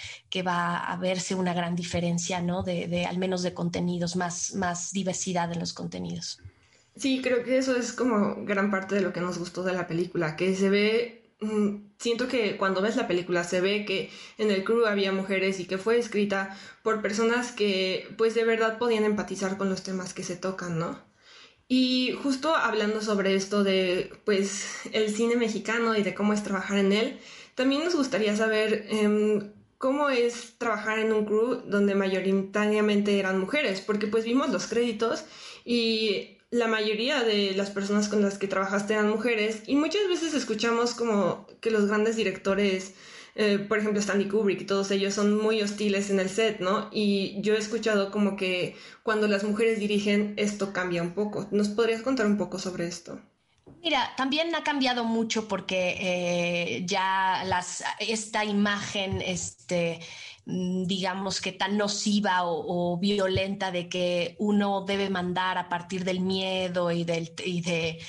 [0.42, 2.62] va a verse una gran diferencia, ¿no?
[2.62, 6.42] De, de al menos de contenidos, más, más diversidad en los contenidos.
[6.96, 9.86] Sí, creo que eso es como gran parte de lo que nos gustó de la
[9.86, 14.50] película, que se ve Mm, siento que cuando ves la película se ve que en
[14.50, 19.04] el crew había mujeres y que fue escrita por personas que pues de verdad podían
[19.04, 20.98] empatizar con los temas que se tocan, ¿no?
[21.68, 26.78] Y justo hablando sobre esto de pues el cine mexicano y de cómo es trabajar
[26.78, 27.18] en él,
[27.54, 33.80] también nos gustaría saber em, cómo es trabajar en un crew donde mayoritariamente eran mujeres,
[33.80, 35.24] porque pues vimos los créditos
[35.64, 40.34] y la mayoría de las personas con las que trabajaste eran mujeres y muchas veces
[40.34, 42.94] escuchamos como que los grandes directores,
[43.34, 46.90] eh, por ejemplo Stanley Kubrick todos ellos son muy hostiles en el set, ¿no?
[46.92, 51.48] Y yo he escuchado como que cuando las mujeres dirigen esto cambia un poco.
[51.50, 53.20] ¿Nos podrías contar un poco sobre esto?
[53.82, 60.00] Mira, también ha cambiado mucho porque eh, ya las, esta imagen, este,
[60.46, 66.90] digamos que tan nociva o, violenta de que uno debe mandar a partir del miedo
[66.92, 68.00] y, del, y de,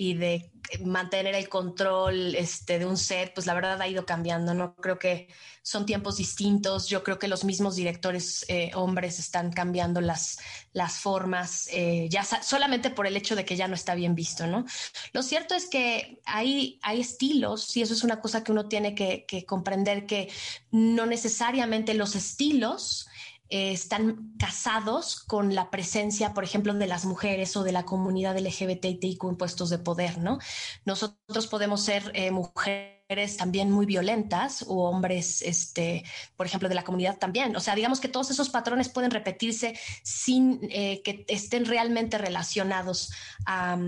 [0.00, 0.52] y de
[0.84, 4.76] mantener el control este, de un set, pues la verdad ha ido cambiando, ¿no?
[4.76, 5.26] Creo que
[5.60, 10.38] son tiempos distintos, yo creo que los mismos directores eh, hombres están cambiando las,
[10.72, 14.46] las formas, eh, ya solamente por el hecho de que ya no está bien visto,
[14.46, 14.64] ¿no?
[15.12, 18.94] Lo cierto es que hay, hay estilos y eso es una cosa que uno tiene
[18.94, 20.30] que, que comprender, que
[20.70, 23.08] no necesariamente los estilos
[23.50, 28.38] eh, están casados con la presencia, por ejemplo, de las mujeres o de la comunidad
[28.38, 30.38] LGBTIQ en puestos de poder, ¿no?
[30.84, 36.04] Nosotros podemos ser eh, mujeres también muy violentas o hombres, este,
[36.36, 37.56] por ejemplo, de la comunidad también.
[37.56, 43.10] O sea, digamos que todos esos patrones pueden repetirse sin eh, que estén realmente relacionados
[43.46, 43.78] a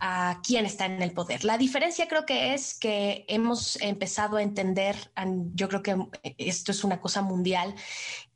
[0.00, 1.44] a quién está en el poder.
[1.44, 4.96] La diferencia creo que es que hemos empezado a entender,
[5.54, 5.96] yo creo que
[6.38, 7.74] esto es una cosa mundial,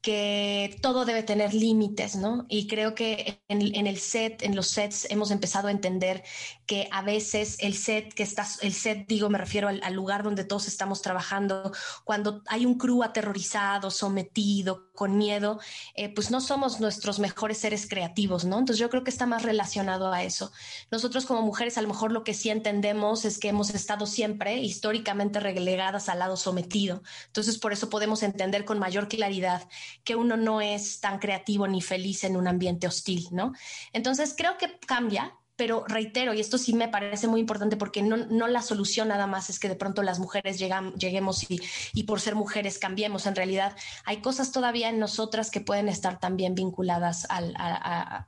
[0.03, 2.47] que todo debe tener límites, ¿no?
[2.49, 6.25] Y creo que en, el set, en los sets, hemos empezado a entender
[6.65, 10.45] que a veces el set que estás, el set, digo, me refiero al, lugar donde
[10.45, 11.73] todos estamos trabajando,
[12.05, 15.61] cuando hay un crew aterrorizado, sometido, con miedo,
[15.95, 18.59] eh, pues no somos nuestros mejores seres creativos, ¿no?
[18.59, 20.53] Entonces yo creo que está más relacionado a eso.
[20.91, 24.59] Nosotros como mujeres a lo mejor lo que sí entendemos es que hemos estado siempre
[24.59, 27.03] históricamente relegadas al lado sometido.
[27.27, 29.69] Entonces por eso podemos entender con mayor claridad
[30.05, 33.53] que uno no es tan creativo ni feliz en un ambiente hostil, ¿no?
[33.93, 38.17] Entonces creo que cambia, pero reitero, y esto sí me parece muy importante porque no,
[38.17, 41.61] no la solución nada más es que de pronto las mujeres lleguemos y,
[41.93, 43.27] y, por ser mujeres cambiemos.
[43.27, 43.77] En realidad
[44.07, 47.55] hay cosas todavía en nosotras que pueden estar también vinculadas al,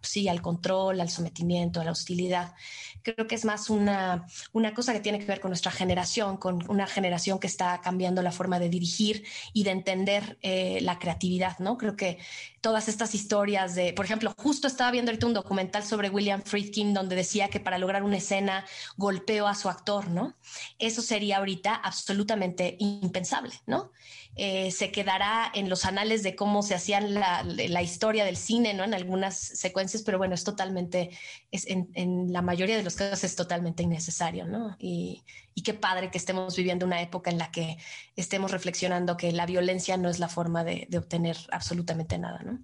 [0.02, 2.52] sí, al control, al sometimiento, a la hostilidad.
[3.02, 6.68] Creo que es más una, una cosa que tiene que ver con nuestra generación, con
[6.70, 11.58] una generación que está cambiando la forma de dirigir y de entender eh, la creatividad,
[11.58, 11.78] ¿no?
[11.78, 12.18] Creo que
[12.60, 16.94] todas estas historias de, por ejemplo, justo estaba viendo ahorita un documental sobre William Friedkin
[16.94, 18.64] donde decía que para lograr una escena
[18.96, 20.34] golpeó a su actor, ¿no?
[20.78, 23.90] Eso sería ahorita absolutamente impensable, ¿no?
[24.34, 28.72] Eh, se quedará en los anales de cómo se hacía la, la, historia del cine,
[28.72, 28.82] ¿no?
[28.82, 31.10] En algunas secuencias, pero bueno, es totalmente,
[31.50, 34.74] es, en, en, la mayoría de los casos es totalmente innecesario, ¿no?
[34.78, 35.22] Y,
[35.54, 37.76] y qué padre que estemos viviendo una época en la que
[38.16, 42.58] estemos reflexionando que la violencia no es la forma de, de obtener absolutamente nada, ¿no?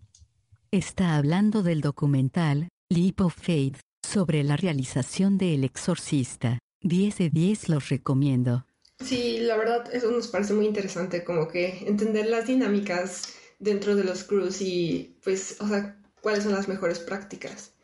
[0.70, 6.58] Está hablando del documental Leap of Faith sobre la realización de El Exorcista.
[6.82, 8.67] 10 de 10 los recomiendo.
[9.00, 14.04] Sí, la verdad, eso nos parece muy interesante, como que entender las dinámicas dentro de
[14.04, 17.74] los crews y, pues, o sea, cuáles son las mejores prácticas.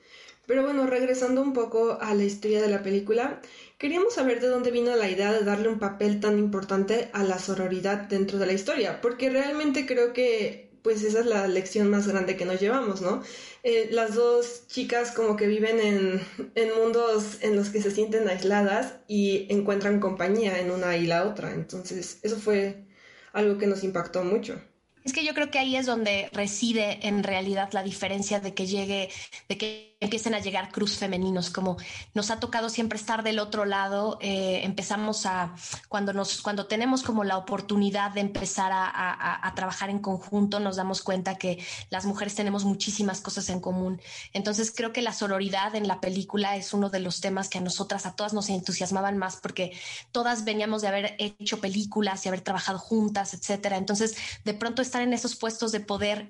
[0.46, 3.40] Pero bueno, regresando un poco a la historia de la película,
[3.78, 7.38] queríamos saber de dónde vino la idea de darle un papel tan importante a la
[7.38, 12.06] sororidad dentro de la historia, porque realmente creo que pues esa es la lección más
[12.06, 13.22] grande que nos llevamos, ¿no?
[13.62, 16.20] Eh, las dos chicas como que viven en,
[16.54, 21.24] en, mundos en los que se sienten aisladas y encuentran compañía en una y la
[21.24, 21.54] otra.
[21.54, 22.84] Entonces, eso fue
[23.32, 24.60] algo que nos impactó mucho.
[25.04, 28.66] Es que yo creo que ahí es donde reside en realidad la diferencia de que
[28.66, 29.08] llegue,
[29.48, 31.76] de que empiecen a llegar cruz femeninos, como
[32.14, 35.54] nos ha tocado siempre estar del otro lado, eh, empezamos a,
[35.88, 41.02] cuando, nos, cuando tenemos como la oportunidad de empezar a, trabajar en conjunto, nos damos
[41.02, 44.00] cuenta que las mujeres tenemos muchísimas cosas en común.
[44.32, 47.60] Entonces creo que la sororidad en la película es uno de los temas que a
[47.60, 49.72] nosotras, a todas nos entusiasmaban más porque
[50.12, 53.76] todas veníamos de haber hecho películas y haber trabajado juntas, etcétera.
[53.76, 56.28] Entonces, de pronto estar en esos puestos de poder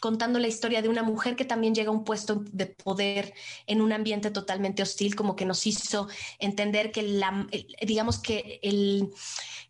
[0.00, 3.34] contando la historia de una mujer que también llega a un puesto de poder
[3.66, 7.46] en un ambiente totalmente hostil, como que nos hizo entender que la,
[7.82, 9.10] digamos que el,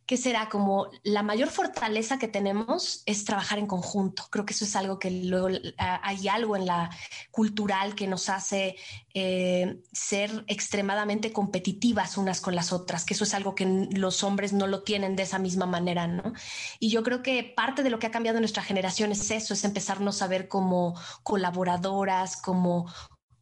[0.07, 4.29] que será como la mayor fortaleza que tenemos es trabajar en conjunto.
[4.31, 6.90] Creo que eso es algo que luego ah, hay algo en la
[7.33, 8.77] cultural que nos hace
[9.14, 14.53] eh, ser extremadamente competitivas unas con las otras, que eso es algo que los hombres
[14.53, 16.33] no lo tienen de esa misma manera, ¿no?
[16.78, 19.55] Y yo creo que parte de lo que ha cambiado en nuestra generación es eso,
[19.55, 22.87] es empezarnos a ver como colaboradoras, como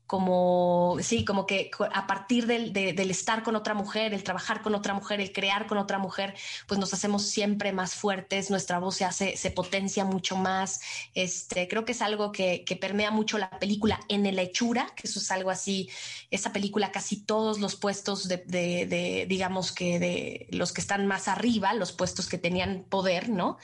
[0.07, 4.75] como, sí, como que a partir del, del, estar con otra mujer, el trabajar con
[4.75, 6.35] otra mujer, el crear con otra mujer,
[6.67, 10.81] pues nos hacemos siempre más fuertes, nuestra voz se hace, se potencia mucho más.
[11.15, 15.07] Este, creo que es algo que, que permea mucho la película en el hechura, que
[15.07, 15.89] eso es algo así,
[16.31, 21.07] esa película casi todos los puestos de, de, de digamos que de los que están
[21.07, 23.57] más arriba, los puestos que tenían poder, ¿no?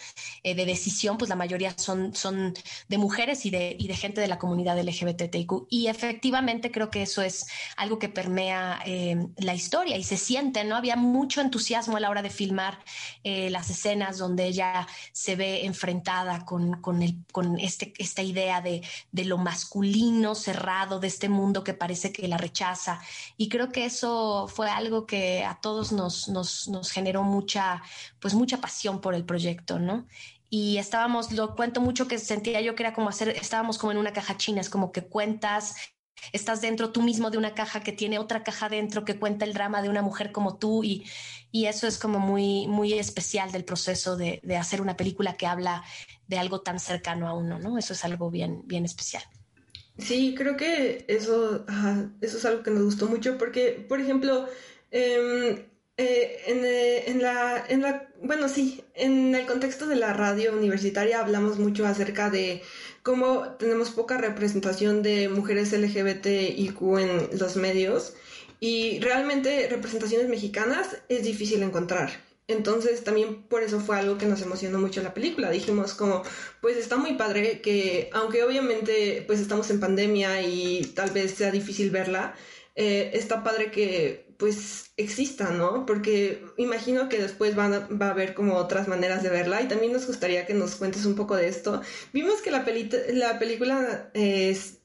[0.42, 2.54] Eh, de decisión, pues la mayoría son, son
[2.88, 5.66] de mujeres y de, y de gente de la comunidad LGBTIQ.
[5.68, 10.16] Y efectivamente, efectivamente creo que eso es algo que permea eh, la historia y se
[10.16, 10.76] siente, ¿no?
[10.76, 12.78] Había mucho entusiasmo a la hora de filmar
[13.24, 18.60] eh, las escenas donde ella se ve enfrentada con, con, el, con este, esta idea
[18.60, 23.00] de, de, lo masculino cerrado, de este mundo que parece que la rechaza.
[23.36, 27.82] Y creo que eso fue algo que a todos nos, nos, nos generó mucha,
[28.20, 30.06] pues mucha pasión por el proyecto, ¿no?
[30.50, 33.98] y estábamos, lo cuento mucho que sentía yo que era como hacer, estábamos como en
[33.98, 35.76] una caja china, es como que cuentas
[36.32, 39.52] estás dentro tú mismo de una caja que tiene otra caja dentro que cuenta el
[39.52, 41.04] drama de una mujer como tú y,
[41.52, 45.46] y eso es como muy, muy especial del proceso de, de, hacer una película que
[45.46, 45.84] habla
[46.26, 47.78] de algo tan cercano a uno, ¿no?
[47.78, 49.22] Eso es algo bien, bien especial.
[49.98, 51.66] Sí, creo que eso,
[52.20, 54.48] eso es algo que nos gustó mucho porque, por ejemplo,
[54.90, 55.69] em,
[56.00, 60.54] eh, en, eh, en, la, en la, bueno, sí, en el contexto de la radio
[60.54, 62.62] universitaria hablamos mucho acerca de
[63.02, 68.14] cómo tenemos poca representación de mujeres LGBTIQ en los medios
[68.60, 72.10] y realmente representaciones mexicanas es difícil encontrar.
[72.48, 75.50] Entonces también por eso fue algo que nos emocionó mucho la película.
[75.50, 76.22] Dijimos como,
[76.62, 81.50] pues está muy padre que aunque obviamente pues estamos en pandemia y tal vez sea
[81.50, 82.34] difícil verla,
[82.74, 85.84] eh, está padre que pues exista, ¿no?
[85.86, 89.92] Porque imagino que después van va a haber como otras maneras de verla y también
[89.92, 91.82] nos gustaría que nos cuentes un poco de esto.
[92.14, 92.64] Vimos que la,
[93.12, 94.78] la película es,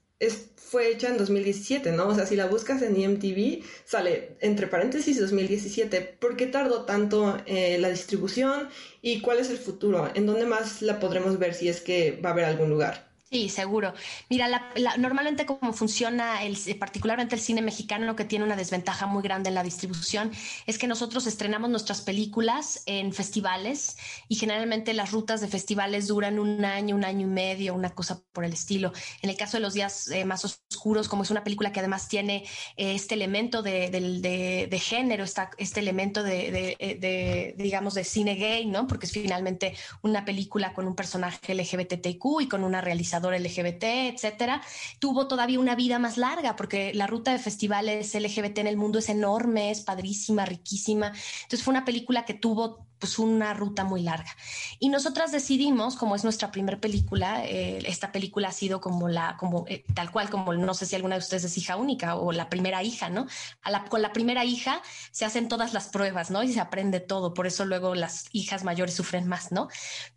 [0.56, 2.08] fue hecha en 2017, ¿no?
[2.10, 6.02] O sea, si la buscas en IMTV, sale entre paréntesis 2017.
[6.20, 8.68] ¿Por qué tardó tanto eh, la distribución
[9.02, 10.12] y cuál es el futuro?
[10.14, 13.05] ¿En dónde más la podremos ver si es que va a haber algún lugar?
[13.32, 13.94] Sí, seguro.
[14.30, 19.50] Mira, normalmente como funciona el, particularmente el cine mexicano que tiene una desventaja muy grande
[19.50, 20.32] en la distribución
[20.68, 23.98] es que nosotros estrenamos nuestras películas en festivales
[24.28, 28.22] y generalmente las rutas de festivales duran un año, un año y medio, una cosa
[28.32, 28.94] por el estilo.
[29.24, 32.08] En el caso de los días eh, más oscuros, como es una película que además
[32.08, 32.46] tiene
[32.78, 35.26] eh, este elemento de, género,
[35.58, 38.86] este elemento de, digamos, de cine gay, ¿no?
[38.86, 42.82] Porque es finalmente una película con un personaje LGBTQ y con una
[43.20, 44.62] LGBT, etcétera,
[45.00, 49.00] tuvo todavía una vida más larga porque la ruta de festivales LGBT en el mundo
[49.00, 51.08] es enorme, es padrísima, riquísima.
[51.44, 54.36] Entonces fue una película que tuvo pues una ruta muy larga.
[54.80, 59.38] Y nosotras decidimos, como es nuestra primera película, eh, esta película ha sido como la,
[59.38, 62.32] como eh, tal cual, como no sé si alguna de ustedes es hija única o
[62.32, 63.28] la primera hija, ¿no?
[63.62, 64.82] A la, con la primera hija
[65.12, 66.42] se hacen todas las pruebas, ¿no?
[66.42, 69.68] Y se aprende todo, por eso luego las hijas mayores sufren más, ¿no?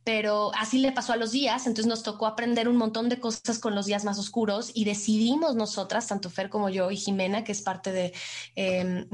[0.02, 3.58] Pero así le pasó a los días, entonces nos tocó aprender un montón de cosas
[3.58, 7.52] con los días más oscuros y decidimos nosotras, tanto Fer como yo y Jimena, que
[7.52, 8.14] es parte de,
[8.54, 9.06] em,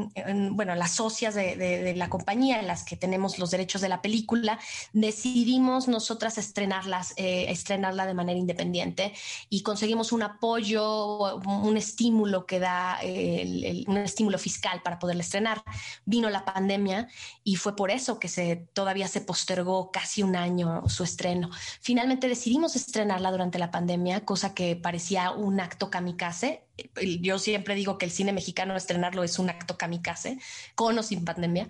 [0.54, 4.02] bueno, las socias de, de la compañía en las que tenemos los derechos de la
[4.02, 4.58] película,
[4.92, 9.12] decidimos nosotras estrenarlas, eh, estrenarla de manera independiente
[9.48, 12.98] y conseguimos un apoyo, un estímulo que da,
[13.86, 15.62] un estímulo fiscal para poderla estrenar.
[16.04, 17.08] Vino la pandemia
[17.42, 21.50] y fue por eso que se, todavía se postergó casi un año su estreno.
[21.80, 26.63] Finalmente decidimos estrenarla durante la pandemia, cosa que parecía un acto kamikaze
[27.20, 30.38] yo siempre digo que el cine mexicano estrenarlo es un acto kamikaze,
[30.74, 31.68] con o sin pandemia,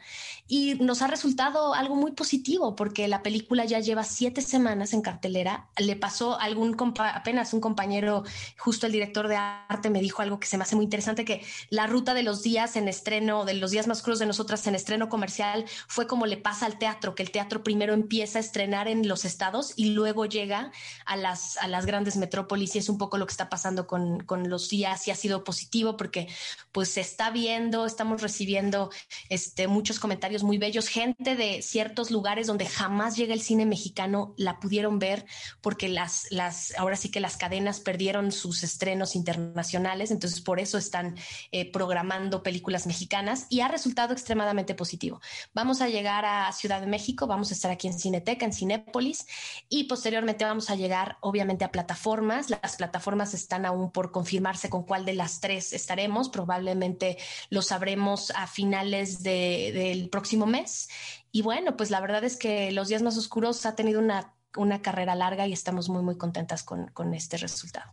[0.48, 5.02] y nos ha resultado algo muy positivo porque la película ya lleva siete semanas en
[5.02, 5.68] cartelera.
[5.76, 8.24] Le pasó algún apenas un compañero,
[8.58, 11.44] justo el director de arte, me dijo algo que se me hace muy interesante, que
[11.68, 14.74] la ruta de los días en estreno, de los días más crudos de nosotras en
[14.74, 18.88] estreno comercial, fue como le pasa al teatro, que el teatro primero empieza a estrenar
[18.88, 20.72] en los estados y luego llega
[21.04, 24.20] a las, a las grandes metrópolis y es un poco lo que está pasando con,
[24.20, 26.28] con los días sí ha sido positivo porque
[26.72, 28.90] pues se está viendo, estamos recibiendo
[29.28, 34.34] este, muchos comentarios muy bellos, gente de ciertos lugares donde jamás llega el cine mexicano
[34.36, 35.24] la pudieron ver
[35.60, 40.78] porque las, las, ahora sí que las cadenas perdieron sus estrenos internacionales, entonces por eso
[40.78, 41.16] están
[41.52, 45.20] eh, programando películas mexicanas y ha resultado extremadamente positivo.
[45.52, 49.26] Vamos a llegar a Ciudad de México, vamos a estar aquí en Cineteca, en Cinépolis
[49.68, 52.50] y posteriormente vamos a llegar obviamente a plataformas.
[52.50, 56.28] Las plataformas están aún por confirmarse con cuál de las tres estaremos.
[56.28, 57.18] Probablemente
[57.50, 60.88] lo sabremos a finales del próximo mes.
[61.32, 64.82] Y bueno, pues la verdad es que Los Días Más Oscuros ha tenido una, una
[64.82, 67.90] carrera larga y estamos muy, muy contentas con, con este resultado.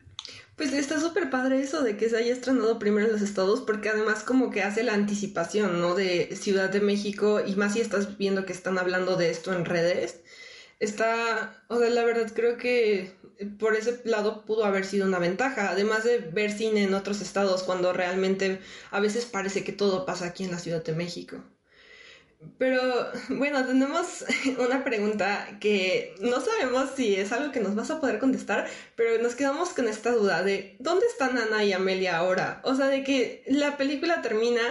[0.56, 3.90] Pues está súper padre eso de que se haya estrenado primero en los estados, porque
[3.90, 5.96] además como que hace la anticipación, ¿no?
[5.96, 9.66] De Ciudad de México, y más si estás viendo que están hablando de esto en
[9.66, 10.22] redes.
[10.80, 13.16] Está, o sea, la verdad creo que
[13.60, 17.64] por ese lado pudo haber sido una ventaja, además de ver cine en otros estados
[17.64, 18.60] cuando realmente
[18.92, 21.44] a veces parece que todo pasa aquí en la Ciudad de México.
[22.58, 22.82] Pero
[23.30, 24.26] bueno, tenemos
[24.58, 29.22] una pregunta que no sabemos si es algo que nos vas a poder contestar, pero
[29.22, 32.62] nos quedamos con esta duda de ¿dónde están Ana y Amelia ahora?
[32.64, 34.62] O sea, de que la película termina,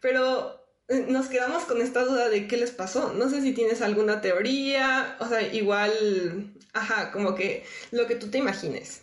[0.00, 3.12] pero eh, nos quedamos con esta duda de qué les pasó.
[3.14, 8.30] No sé si tienes alguna teoría, o sea, igual, ajá, como que lo que tú
[8.30, 9.02] te imagines.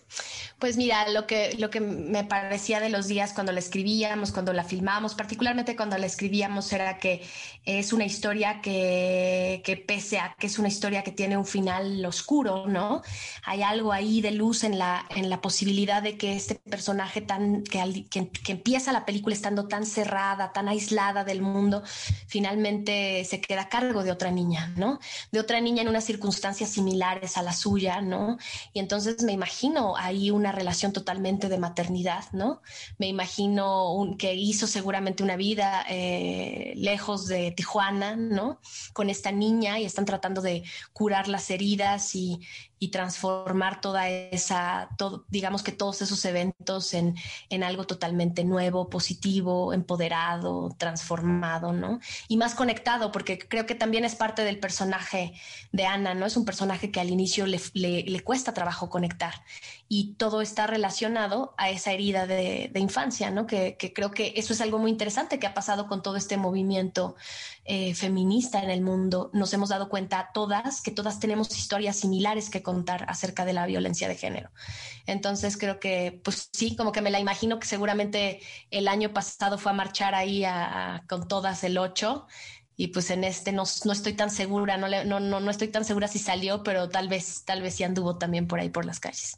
[0.59, 4.53] Pues mira, lo que, lo que me parecía de los días cuando la escribíamos, cuando
[4.53, 7.23] la filmábamos, particularmente cuando la escribíamos, era que
[7.63, 12.03] es una historia que, que pese a que es una historia que tiene un final
[12.07, 13.03] oscuro, ¿no?
[13.43, 17.63] Hay algo ahí de luz en la, en la posibilidad de que este personaje tan,
[17.63, 21.83] que, que, que empieza la película estando tan cerrada, tan aislada del mundo,
[22.27, 24.99] finalmente se queda a cargo de otra niña, ¿no?
[25.31, 28.37] De otra niña en unas circunstancias similares a la suya, ¿no?
[28.73, 32.61] Y entonces me imagino ahí una relación totalmente de maternidad, ¿no?
[32.97, 38.59] Me imagino que hizo seguramente una vida eh, lejos de Tijuana, ¿no?
[38.93, 42.39] Con esta niña y están tratando de curar las heridas y,
[42.79, 44.89] y transformar toda esa,
[45.29, 47.15] digamos que todos esos eventos en,
[47.49, 51.99] en, algo totalmente nuevo, positivo, empoderado, transformado, ¿no?
[52.27, 55.33] Y más conectado, porque creo que también es parte del personaje
[55.71, 56.25] de Ana, ¿no?
[56.25, 59.33] Es un personaje que al inicio le, le, le cuesta trabajo conectar
[59.89, 63.47] y todo está relacionado a esa herida de, de infancia, ¿no?
[63.47, 66.37] Que, que, creo que eso es algo muy interesante que ha pasado con todo este
[66.37, 67.15] movimiento
[67.69, 69.29] eh, feminista en el mundo.
[69.33, 73.65] Nos hemos dado cuenta todas que todas tenemos historias similares que contar acerca de la
[73.65, 74.51] violencia de género.
[75.05, 78.39] Entonces creo que, pues sí, como que me la imagino que seguramente
[78.71, 80.45] el año pasado fue a marchar ahí
[81.09, 82.25] con todas el 8
[82.77, 85.83] y pues en este no, no estoy tan segura, no, no, no, no estoy tan
[85.83, 89.01] segura si salió, pero tal vez, tal vez sí anduvo también por ahí por las
[89.01, 89.37] calles.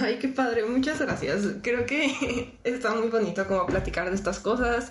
[0.00, 1.42] Ay, qué padre, muchas gracias.
[1.62, 4.90] Creo que está muy bonito como platicar de estas cosas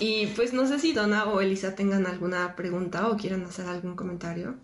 [0.00, 3.96] y pues no sé si Donna o Elisa tengan alguna pregunta o quieran hacer algún
[3.96, 4.58] comentario.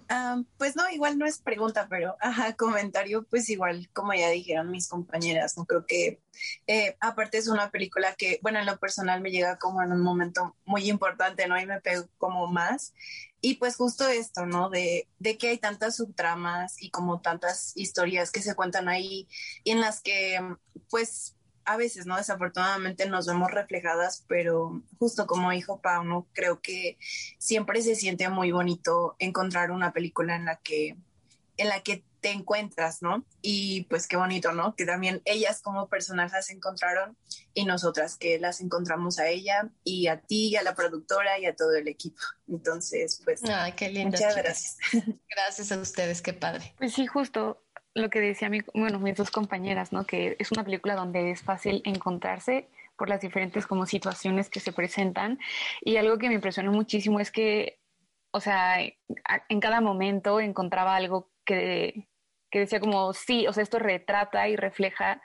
[0.58, 4.88] Pues no, igual no es pregunta, pero ajá, comentario, pues igual, como ya dijeron mis
[4.88, 6.20] compañeras, no creo que,
[6.66, 10.02] eh, aparte es una película que, bueno, en lo personal me llega como en un
[10.02, 11.60] momento muy importante, ¿no?
[11.60, 12.94] Y me pego como más.
[13.40, 14.70] Y pues justo esto, ¿no?
[14.70, 19.28] De, de que hay tantas subtramas y como tantas historias que se cuentan ahí
[19.64, 20.40] y en las que,
[20.88, 21.33] pues,
[21.64, 22.16] a veces, ¿no?
[22.16, 26.28] Desafortunadamente nos vemos reflejadas, pero justo como dijo Pau, ¿no?
[26.32, 26.98] Creo que
[27.38, 30.96] siempre se siente muy bonito encontrar una película en la que,
[31.56, 33.26] en la que te encuentras, ¿no?
[33.42, 34.74] Y pues qué bonito, ¿no?
[34.74, 37.18] Que también ellas como personas se encontraron
[37.52, 41.44] y nosotras que las encontramos a ella y a ti, y a la productora y
[41.44, 42.22] a todo el equipo.
[42.48, 43.42] Entonces, pues...
[43.44, 44.16] Ay, qué lindo.
[44.16, 44.78] Muchas gracias.
[45.28, 46.74] Gracias a ustedes, qué padre.
[46.78, 47.63] Pues sí, justo
[47.94, 50.04] lo que decía mi, bueno, mis dos compañeras, ¿no?
[50.04, 54.72] Que es una película donde es fácil encontrarse por las diferentes como situaciones que se
[54.72, 55.38] presentan.
[55.80, 57.78] Y algo que me impresionó muchísimo es que,
[58.32, 62.08] o sea, en cada momento encontraba algo que,
[62.50, 65.22] que decía como, sí, o sea, esto retrata y refleja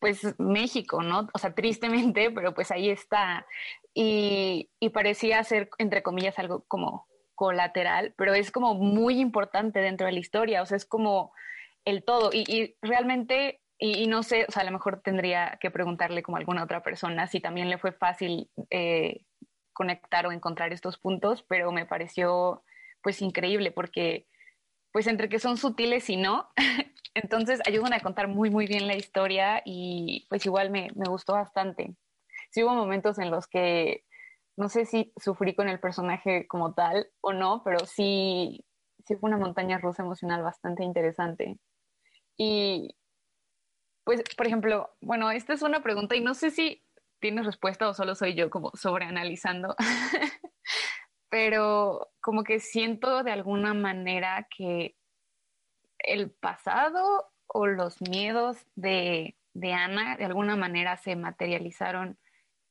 [0.00, 1.28] pues México, ¿no?
[1.32, 3.46] O sea, tristemente, pero pues ahí está.
[3.94, 10.06] Y, y parecía ser, entre comillas, algo como colateral, pero es como muy importante dentro
[10.06, 11.32] de la historia, o sea, es como
[11.88, 12.30] el todo.
[12.32, 16.64] Y, realmente, y, no sé, o sea, a lo mejor tendría que preguntarle como alguna
[16.64, 19.24] otra persona si también le fue fácil eh,
[19.72, 22.64] conectar o encontrar estos puntos, pero me pareció
[23.02, 24.26] pues increíble porque
[24.92, 26.48] pues entre que son sutiles y no,
[27.14, 31.34] entonces ayudan a contar muy muy bien la historia y pues igual me, me gustó
[31.34, 31.94] bastante.
[32.50, 34.04] Sí hubo momentos en los que
[34.56, 38.64] no sé si sufrí con el personaje como tal o no, pero sí,
[39.06, 41.58] sí fue una montaña rusa emocional bastante interesante.
[42.38, 42.96] Y,
[44.04, 46.82] pues, por ejemplo, bueno, esta es una pregunta y no sé si
[47.20, 49.74] tienes respuesta o solo soy yo como sobreanalizando,
[51.28, 54.96] pero como que siento de alguna manera que
[55.98, 62.18] el pasado o los miedos de, de Ana de alguna manera se materializaron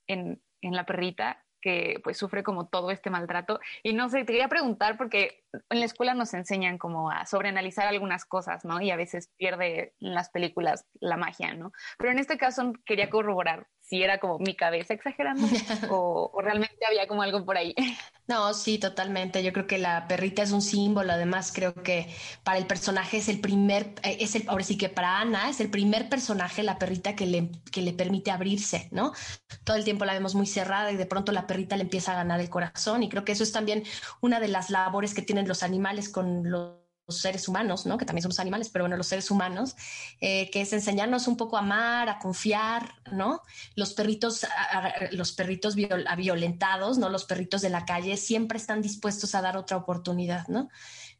[0.07, 3.59] en, en la perrita que pues sufre como todo este maltrato.
[3.83, 7.87] Y no sé, te quería preguntar porque en la escuela nos enseñan como a sobreanalizar
[7.87, 8.81] algunas cosas, ¿no?
[8.81, 11.71] Y a veces pierde en las películas la magia, ¿no?
[11.97, 15.47] Pero en este caso quería corroborar si era como mi cabeza exagerando
[15.89, 17.73] o, realmente había como algo por ahí.
[18.29, 19.41] No, sí, totalmente.
[19.41, 21.13] Yo creo que la perrita es un símbolo.
[21.13, 24.89] Además, creo que para el personaje es el primer, eh, es el, ahora sí que
[24.89, 29.13] para Ana es el primer personaje, la perrita que le, que le permite abrirse, ¿no?
[29.63, 32.15] Todo el tiempo la vemos muy cerrada y de pronto la perrita le empieza a
[32.15, 33.01] ganar el corazón.
[33.01, 33.85] Y creo que eso es también
[34.19, 36.79] una de las labores que tienen los animales con los
[37.09, 37.99] seres humanos, ¿no?
[37.99, 39.75] que también somos animales, pero bueno, los seres humanos,
[40.19, 43.43] eh, que es enseñarnos un poco a amar, a confiar, ¿no?
[43.75, 44.45] Los perritos,
[45.11, 47.09] los perritos violentados, ¿no?
[47.09, 50.69] Los perritos de la calle siempre están dispuestos a dar otra oportunidad, ¿no?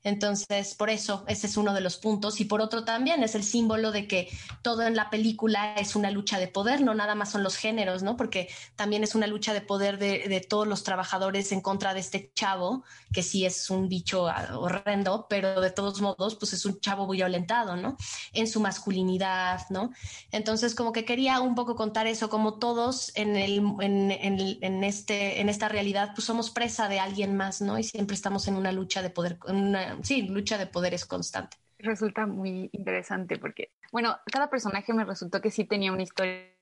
[0.03, 2.39] Entonces, por eso, ese es uno de los puntos.
[2.39, 4.29] Y por otro también es el símbolo de que
[4.61, 8.03] todo en la película es una lucha de poder, no nada más son los géneros,
[8.03, 8.15] ¿no?
[8.15, 11.99] Porque también es una lucha de poder de, de todos los trabajadores en contra de
[11.99, 16.79] este chavo, que sí es un bicho horrendo, pero de todos modos, pues es un
[16.79, 17.97] chavo violentado, ¿no?
[18.33, 19.91] En su masculinidad, ¿no?
[20.31, 24.83] Entonces, como que quería un poco contar eso, como todos en, el, en, en, en
[24.83, 27.77] este, en esta realidad, pues somos presa de alguien más, ¿no?
[27.77, 31.57] Y siempre estamos en una lucha de poder, en una sí, lucha de poderes constante.
[31.79, 36.55] Resulta muy interesante porque, bueno, cada personaje me resultó que sí tenía una historia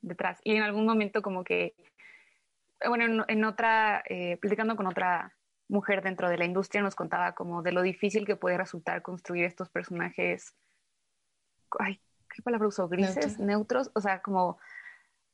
[0.00, 1.74] detrás y en algún momento como que,
[2.86, 5.34] bueno, en, otra, eh, platicando con otra
[5.68, 9.44] mujer dentro de la industria nos contaba como de lo difícil que puede resultar construir
[9.44, 10.54] estos personajes,
[11.78, 12.00] ay,
[12.34, 12.88] ¿qué palabra uso?
[12.88, 14.58] Grises, neutros, o sea, como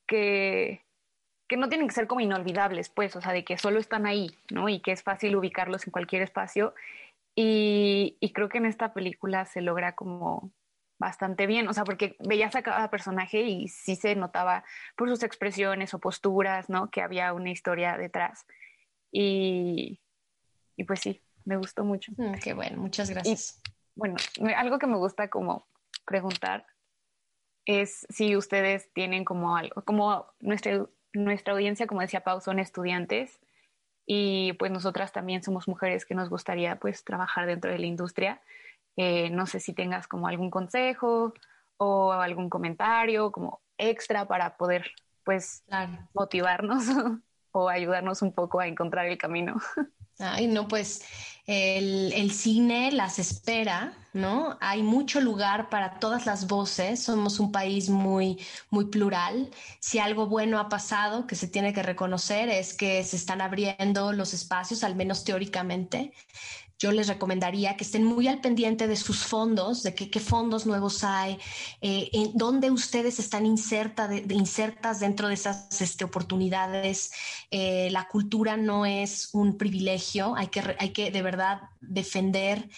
[0.06, 0.82] que
[1.52, 4.30] que no tienen que ser como inolvidables, pues, o sea, de que solo están ahí,
[4.50, 4.70] ¿no?
[4.70, 6.74] Y que es fácil ubicarlos en cualquier espacio
[7.34, 10.52] y, creo que en esta película se logra como
[10.98, 14.64] bastante bien, o sea, porque veías a cada personaje y sí se notaba
[14.96, 16.90] por sus expresiones o posturas, ¿no?
[16.90, 18.46] Que había una historia detrás.
[19.10, 20.00] Y,
[20.76, 22.12] y pues sí, me gustó mucho.
[22.16, 23.60] Mm, qué bueno, muchas gracias.
[23.94, 24.16] bueno,
[24.56, 25.66] algo que me gusta como
[26.06, 26.66] preguntar
[27.64, 33.40] es si ustedes tienen como algo, como nuestra, nuestra audiencia, como decía Pau, son estudiantes
[34.06, 38.40] y pues nosotras también somos mujeres que nos gustaría pues trabajar dentro de la industria.
[38.96, 41.34] Eh, no sé si tengas como algún consejo
[41.76, 44.90] o algún comentario como extra para poder
[45.24, 45.64] pues
[46.14, 46.84] motivarnos
[47.52, 49.56] o ayudarnos un poco a encontrar el camino.
[50.22, 51.02] Ay, no, pues
[51.46, 54.56] el, el, cine las espera, ¿no?
[54.60, 58.38] Hay mucho lugar para todas las voces, somos un país muy,
[58.70, 59.50] muy plural.
[59.80, 64.12] Si algo bueno ha pasado que se tiene que reconocer es que se están abriendo
[64.12, 66.12] los espacios, al menos teóricamente
[66.82, 71.04] yo les recomendaría que estén muy al pendiente de sus fondos, de qué, fondos nuevos
[71.04, 71.38] hay,
[71.80, 77.12] eh, en dónde ustedes están inserta insertas dentro de esas este, oportunidades.
[77.52, 82.68] Eh, la cultura no es un privilegio, hay que, hay que de verdad defender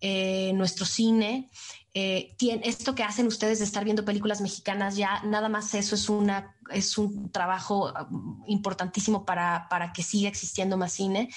[0.00, 1.48] eh, nuestro cine.
[1.94, 6.56] esto que hacen ustedes de estar viendo películas mexicanas, ya nada más eso es una
[6.70, 11.28] es un trabajo um, importantísimo para, para, que siga existiendo más cine.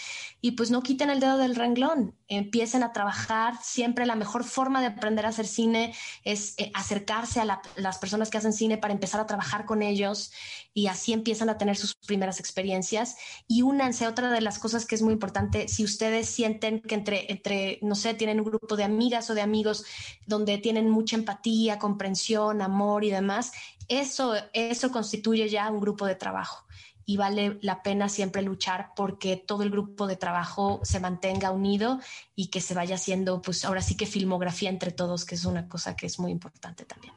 [0.41, 3.55] Y pues no quiten el dedo del renglón, empiecen a trabajar.
[3.61, 8.29] Siempre la mejor forma de aprender a hacer cine es eh, acercarse a las personas
[8.29, 10.31] que hacen cine para empezar a trabajar con ellos
[10.73, 13.15] y así empiezan a tener sus primeras experiencias.
[13.47, 17.31] Y únanse, otra de las cosas que es muy importante, si ustedes sienten que entre,
[17.31, 19.85] entre, no sé, tienen un grupo de amigas o de amigos
[20.25, 23.53] donde tienen mucha empatía, comprensión, amor y demás,
[23.87, 26.65] eso, eso constituye ya un grupo de trabajo
[27.05, 31.99] y vale la pena siempre luchar porque todo el grupo de trabajo se mantenga unido
[32.35, 35.67] y que se vaya haciendo, pues ahora sí que filmografía entre todos, que es una
[35.67, 37.13] cosa que es muy importante también.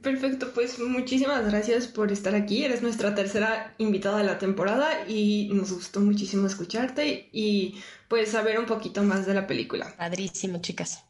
[0.00, 2.64] Perfecto, pues muchísimas gracias por estar aquí.
[2.64, 8.60] Eres nuestra tercera invitada de la temporada y nos gustó muchísimo escucharte y pues saber
[8.60, 9.92] un poquito más de la película.
[9.98, 11.04] Padrísimo, chicas.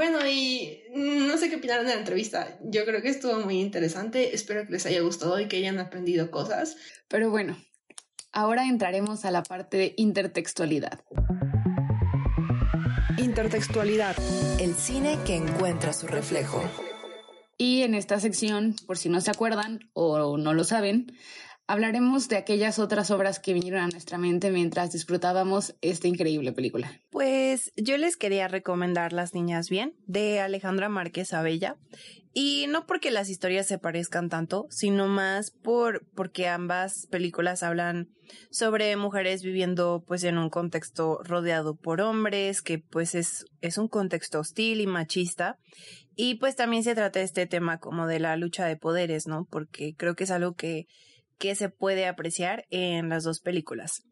[0.00, 2.56] Bueno, y no sé qué opinaron de la entrevista.
[2.62, 4.34] Yo creo que estuvo muy interesante.
[4.34, 6.78] Espero que les haya gustado y que hayan aprendido cosas.
[7.06, 7.58] Pero bueno,
[8.32, 11.00] ahora entraremos a la parte de intertextualidad.
[13.18, 14.16] Intertextualidad.
[14.58, 16.62] El cine que encuentra su reflejo.
[17.58, 21.12] Y en esta sección, por si no se acuerdan o no lo saben,
[21.70, 27.00] hablaremos de aquellas otras obras que vinieron a nuestra mente mientras disfrutábamos esta increíble película.
[27.10, 31.76] Pues yo les quería recomendar Las Niñas Bien, de Alejandra Márquez Abella.
[32.32, 38.08] Y no porque las historias se parezcan tanto, sino más por porque ambas películas hablan
[38.50, 43.86] sobre mujeres viviendo pues en un contexto rodeado por hombres, que pues es, es un
[43.86, 45.56] contexto hostil y machista
[46.16, 49.46] Y pues también se trata este tema como de la lucha de poderes, ¿no?
[49.48, 50.86] Porque creo que es algo que,
[51.40, 54.02] que se puede apreciar en las dos películas.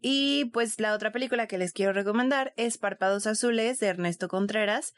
[0.00, 4.94] Y pues la otra película que les quiero recomendar es Párpados Azules de Ernesto Contreras.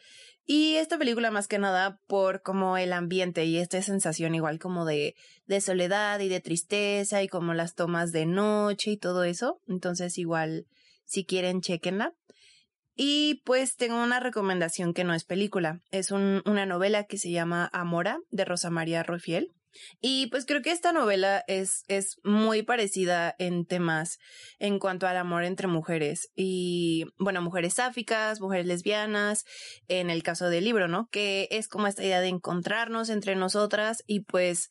[0.47, 4.85] Y esta película más que nada por como el ambiente y esta sensación igual como
[4.85, 5.17] de,
[5.47, 9.61] de soledad y de tristeza y como las tomas de noche y todo eso.
[9.67, 10.67] Entonces igual
[11.05, 12.15] si quieren chequenla.
[12.95, 17.71] Y pues tengo una recomendación que no es película, es una novela que se llama
[17.73, 19.51] Amora de Rosa María Rufiel.
[20.01, 24.19] Y pues creo que esta novela es, es muy parecida en temas
[24.59, 29.45] en cuanto al amor entre mujeres y, bueno, mujeres sáficas, mujeres lesbianas,
[29.89, 31.09] en el caso del libro, ¿no?
[31.11, 34.71] Que es como esta idea de encontrarnos entre nosotras y pues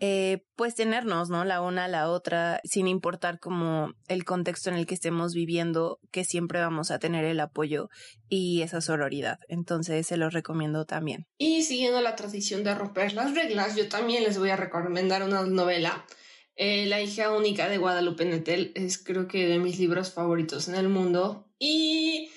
[0.00, 1.44] eh, pues tenernos, ¿no?
[1.44, 5.98] La una a la otra, sin importar como el contexto en el que estemos viviendo,
[6.12, 7.88] que siempre vamos a tener el apoyo
[8.28, 9.38] y esa sororidad.
[9.48, 11.26] Entonces se los recomiendo también.
[11.38, 15.42] Y siguiendo la tradición de romper las reglas, yo también les voy a recomendar una
[15.44, 16.06] novela.
[16.54, 20.76] Eh, la hija única de Guadalupe Netel es creo que de mis libros favoritos en
[20.76, 21.48] el mundo.
[21.58, 22.30] Y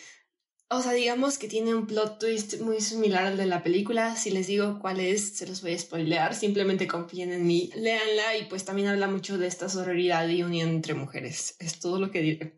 [0.73, 4.15] o sea, digamos que tiene un plot twist muy similar al de la película.
[4.15, 6.33] Si les digo cuál es, se los voy a spoilear.
[6.33, 10.69] Simplemente confíen en mí, léanla y pues también habla mucho de esta sororidad y unión
[10.69, 11.57] entre mujeres.
[11.59, 12.55] Es todo lo que diré.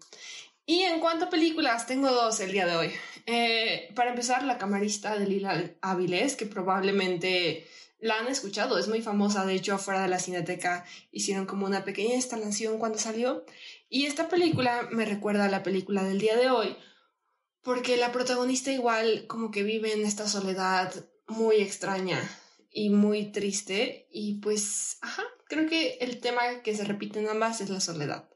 [0.67, 2.91] Y en cuanto a películas, tengo dos el día de hoy.
[3.25, 7.65] Eh, para empezar, La camarista de Lila Avilés, que probablemente
[7.99, 9.43] la han escuchado, es muy famosa.
[9.43, 13.43] De hecho, afuera de la cineteca hicieron como una pequeña instalación cuando salió.
[13.89, 16.77] Y esta película me recuerda a la película del día de hoy
[17.63, 20.93] porque la protagonista igual como que vive en esta soledad
[21.27, 22.19] muy extraña
[22.69, 27.61] y muy triste y pues, ajá, creo que el tema que se repite en ambas
[27.61, 28.29] es la soledad.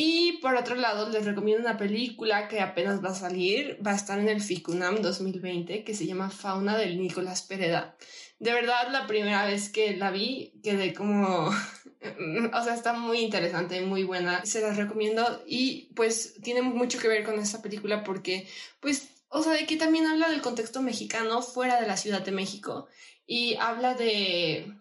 [0.00, 3.96] Y por otro lado, les recomiendo una película que apenas va a salir, va a
[3.96, 7.96] estar en el FICUNAM 2020, que se llama Fauna del Nicolás Pereda.
[8.38, 11.50] De verdad, la primera vez que la vi, quedé como
[12.52, 14.44] o sea, está muy interesante, muy buena.
[14.44, 18.48] Se las recomiendo y pues tiene mucho que ver con esta película porque
[18.80, 22.32] pues, o sea, de que también habla del contexto mexicano fuera de la Ciudad de
[22.32, 22.88] México
[23.26, 24.72] y habla de,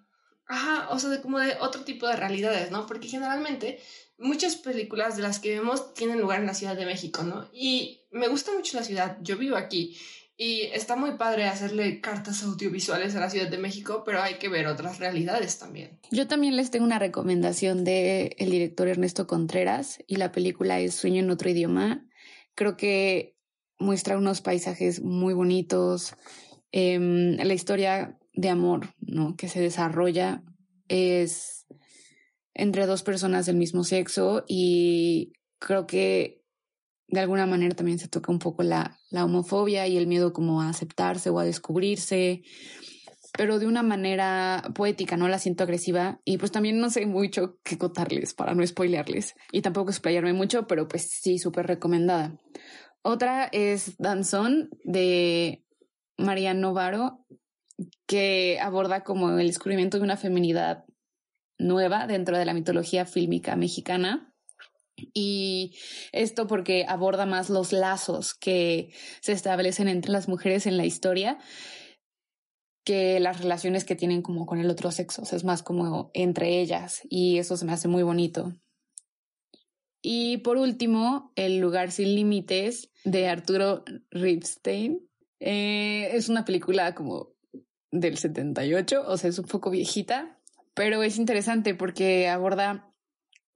[0.47, 2.86] ajá, o sea, de como de otro tipo de realidades, ¿no?
[2.86, 3.82] Porque generalmente
[4.18, 7.49] muchas películas de las que vemos tienen lugar en la Ciudad de México, ¿no?
[7.51, 9.97] Y me gusta mucho la ciudad, yo vivo aquí
[10.38, 14.50] y está muy padre hacerle cartas audiovisuales a la Ciudad de México, pero hay que
[14.50, 16.00] ver otras realidades también.
[16.12, 20.94] Yo también les tengo una recomendación de el director Ernesto Contreras y la película es
[20.94, 22.08] Sueño en otro idioma.
[22.54, 23.36] Creo que
[23.80, 26.14] muestra unos paisajes muy bonitos.
[26.72, 29.36] Em, la historia de amor ¿no?
[29.36, 30.44] que se desarrolla
[30.88, 31.66] es
[32.54, 36.44] entre dos personas del mismo sexo y creo que
[37.08, 40.62] de alguna manera también se toca un poco la, la homofobia y el miedo como
[40.62, 42.43] a aceptarse o a descubrirse,
[43.38, 47.60] pero de una manera poética, no la siento agresiva y pues también no sé mucho
[47.64, 52.38] qué contarles para no spoilearles y tampoco explayarme mucho, pero pues sí, súper recomendada.
[53.03, 55.64] Otra es Danzón de
[56.18, 57.26] Mariano Novaro,
[58.05, 60.84] que aborda como el descubrimiento de una feminidad
[61.60, 64.34] nueva dentro de la mitología fílmica mexicana
[65.14, 65.76] y
[66.12, 71.38] esto porque aborda más los lazos que se establecen entre las mujeres en la historia
[72.84, 75.24] que las relaciones que tienen como con el otro sexo.
[75.24, 78.54] es más como entre ellas y eso se me hace muy bonito.
[80.02, 85.06] Y por último, El lugar sin límites de Arturo Ripstein.
[85.41, 87.34] Eh, es una película como
[87.91, 90.39] del 78, o sea, es un poco viejita,
[90.74, 92.87] pero es interesante porque aborda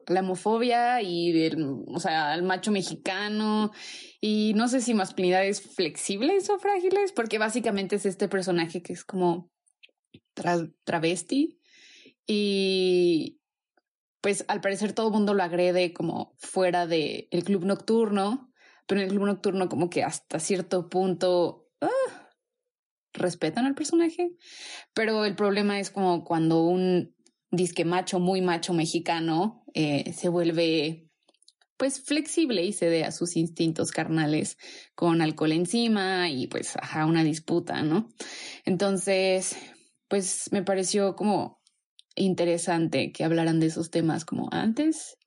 [0.07, 3.71] la homofobia y el, o sea, macho mexicano.
[4.19, 9.03] Y no sé si masculinidades flexibles o frágiles, porque básicamente es este personaje que es
[9.03, 9.51] como
[10.83, 11.59] travesti.
[12.25, 13.41] Y
[14.21, 18.53] pues al parecer todo el mundo lo agrede como fuera del el club nocturno,
[18.87, 22.31] pero en el club nocturno como que hasta cierto punto ah,
[23.13, 24.31] respetan al personaje,
[24.93, 27.15] pero el problema es como cuando un
[27.51, 31.07] disque macho, muy macho mexicano, eh, se vuelve
[31.77, 34.57] pues flexible y cede a sus instintos carnales
[34.93, 38.07] con alcohol encima y pues ajá, una disputa, ¿no?
[38.65, 39.55] Entonces,
[40.07, 41.59] pues me pareció como
[42.15, 45.17] interesante que hablaran de esos temas como antes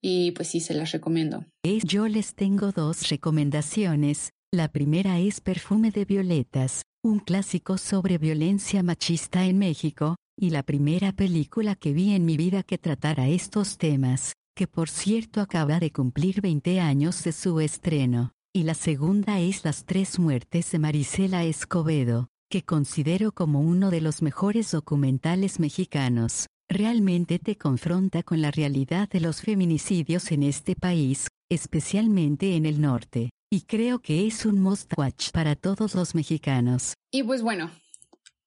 [0.00, 1.46] y pues sí, se las recomiendo.
[1.84, 4.32] Yo les tengo dos recomendaciones.
[4.50, 10.62] La primera es Perfume de Violetas, un clásico sobre violencia machista en México, y la
[10.62, 15.80] primera película que vi en mi vida que tratara estos temas, que por cierto acaba
[15.80, 20.78] de cumplir 20 años de su estreno, y la segunda es Las tres muertes de
[20.78, 26.48] Marisela Escobedo, que considero como uno de los mejores documentales mexicanos.
[26.68, 32.80] Realmente te confronta con la realidad de los feminicidios en este país, especialmente en el
[32.80, 36.94] norte, y creo que es un must watch para todos los mexicanos.
[37.10, 37.70] Y pues bueno,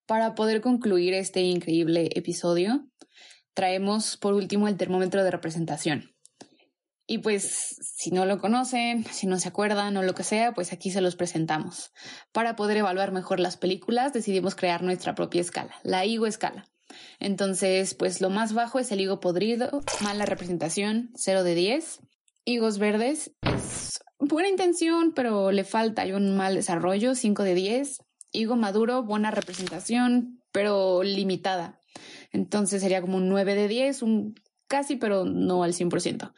[0.06, 2.88] para poder concluir este increíble episodio,
[3.54, 6.16] traemos por último el termómetro de representación.
[7.08, 10.74] Y pues si no lo conocen, si no se acuerdan o lo que sea, pues
[10.74, 11.92] aquí se los presentamos.
[12.32, 16.68] Para poder evaluar mejor las películas decidimos crear nuestra propia escala, la higo escala.
[17.20, 22.00] Entonces, pues lo más bajo es el higo podrido, mala representación, 0 de 10.
[22.46, 28.05] Higos verdes es buena intención, pero le falta, hay un mal desarrollo, 5 de 10.
[28.36, 31.80] Higo maduro, buena representación, pero limitada.
[32.32, 34.36] Entonces sería como un 9 de 10, un
[34.68, 36.34] casi, pero no al 100%.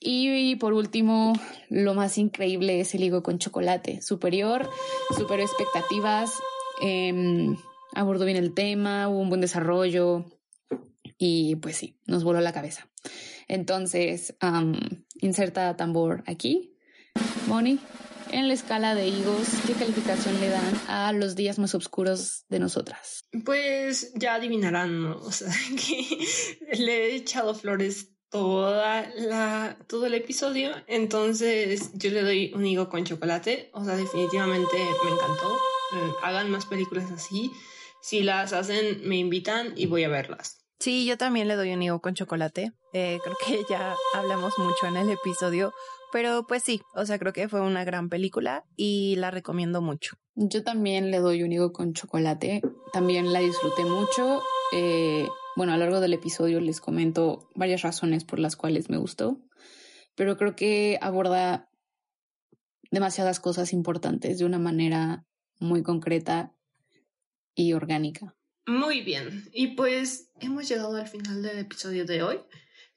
[0.00, 1.32] Y, por último,
[1.70, 4.02] lo más increíble es el higo con chocolate.
[4.02, 4.68] Superior,
[5.16, 6.32] super expectativas,
[6.82, 7.54] eh,
[7.94, 10.26] abordó bien el tema, hubo un buen desarrollo
[11.18, 12.88] y pues sí, nos voló la cabeza.
[13.48, 14.34] Entonces,
[15.20, 16.76] inserta tambor aquí.
[17.46, 17.78] Moni,
[18.34, 22.58] en la escala de higos, ¿qué calificación le dan a los días más oscuros de
[22.58, 23.24] nosotras?
[23.44, 25.18] Pues ya adivinarán, ¿no?
[25.18, 30.72] O sea, que le he echado flores toda la, todo el episodio.
[30.88, 33.70] Entonces yo le doy un higo con chocolate.
[33.72, 35.54] O sea, definitivamente me encantó.
[35.94, 37.52] Eh, hagan más películas así.
[38.02, 40.64] Si las hacen, me invitan y voy a verlas.
[40.80, 42.72] Sí, yo también le doy un higo con chocolate.
[42.92, 45.72] Eh, creo que ya hablamos mucho en el episodio,
[46.14, 50.14] pero pues sí, o sea, creo que fue una gran película y la recomiendo mucho.
[50.36, 52.62] Yo también le doy un higo con chocolate.
[52.92, 54.40] También la disfruté mucho.
[54.72, 58.96] Eh, bueno, a lo largo del episodio les comento varias razones por las cuales me
[58.96, 59.40] gustó,
[60.14, 61.68] pero creo que aborda
[62.92, 65.26] demasiadas cosas importantes de una manera
[65.58, 66.54] muy concreta
[67.56, 68.36] y orgánica.
[68.66, 72.38] Muy bien, y pues hemos llegado al final del episodio de hoy.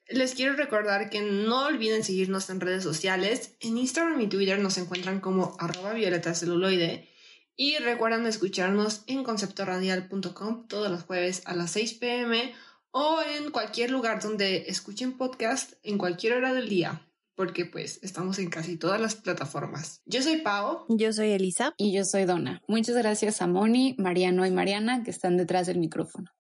[0.09, 3.55] Les quiero recordar que no olviden seguirnos en redes sociales.
[3.59, 7.09] En Instagram y Twitter nos encuentran como arroba violeta celuloide
[7.57, 12.53] y recuerden escucharnos en conceptoradial.com todos los jueves a las 6 pm
[12.91, 17.05] o en cualquier lugar donde escuchen podcast en cualquier hora del día,
[17.35, 20.01] porque pues estamos en casi todas las plataformas.
[20.05, 20.85] Yo soy Pau.
[20.87, 21.73] Yo soy Elisa.
[21.77, 22.61] Y yo soy Donna.
[22.67, 26.31] Muchas gracias a Moni, Mariano y Mariana que están detrás del micrófono.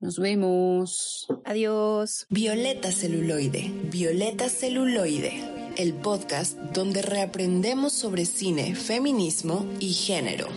[0.00, 1.26] Nos vemos.
[1.44, 2.26] Adiós.
[2.30, 3.70] Violeta Celuloide.
[3.90, 10.48] Violeta Celuloide el podcast donde reaprendemos sobre cine, feminismo y género.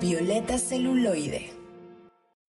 [0.00, 1.51] Violeta Celuloide.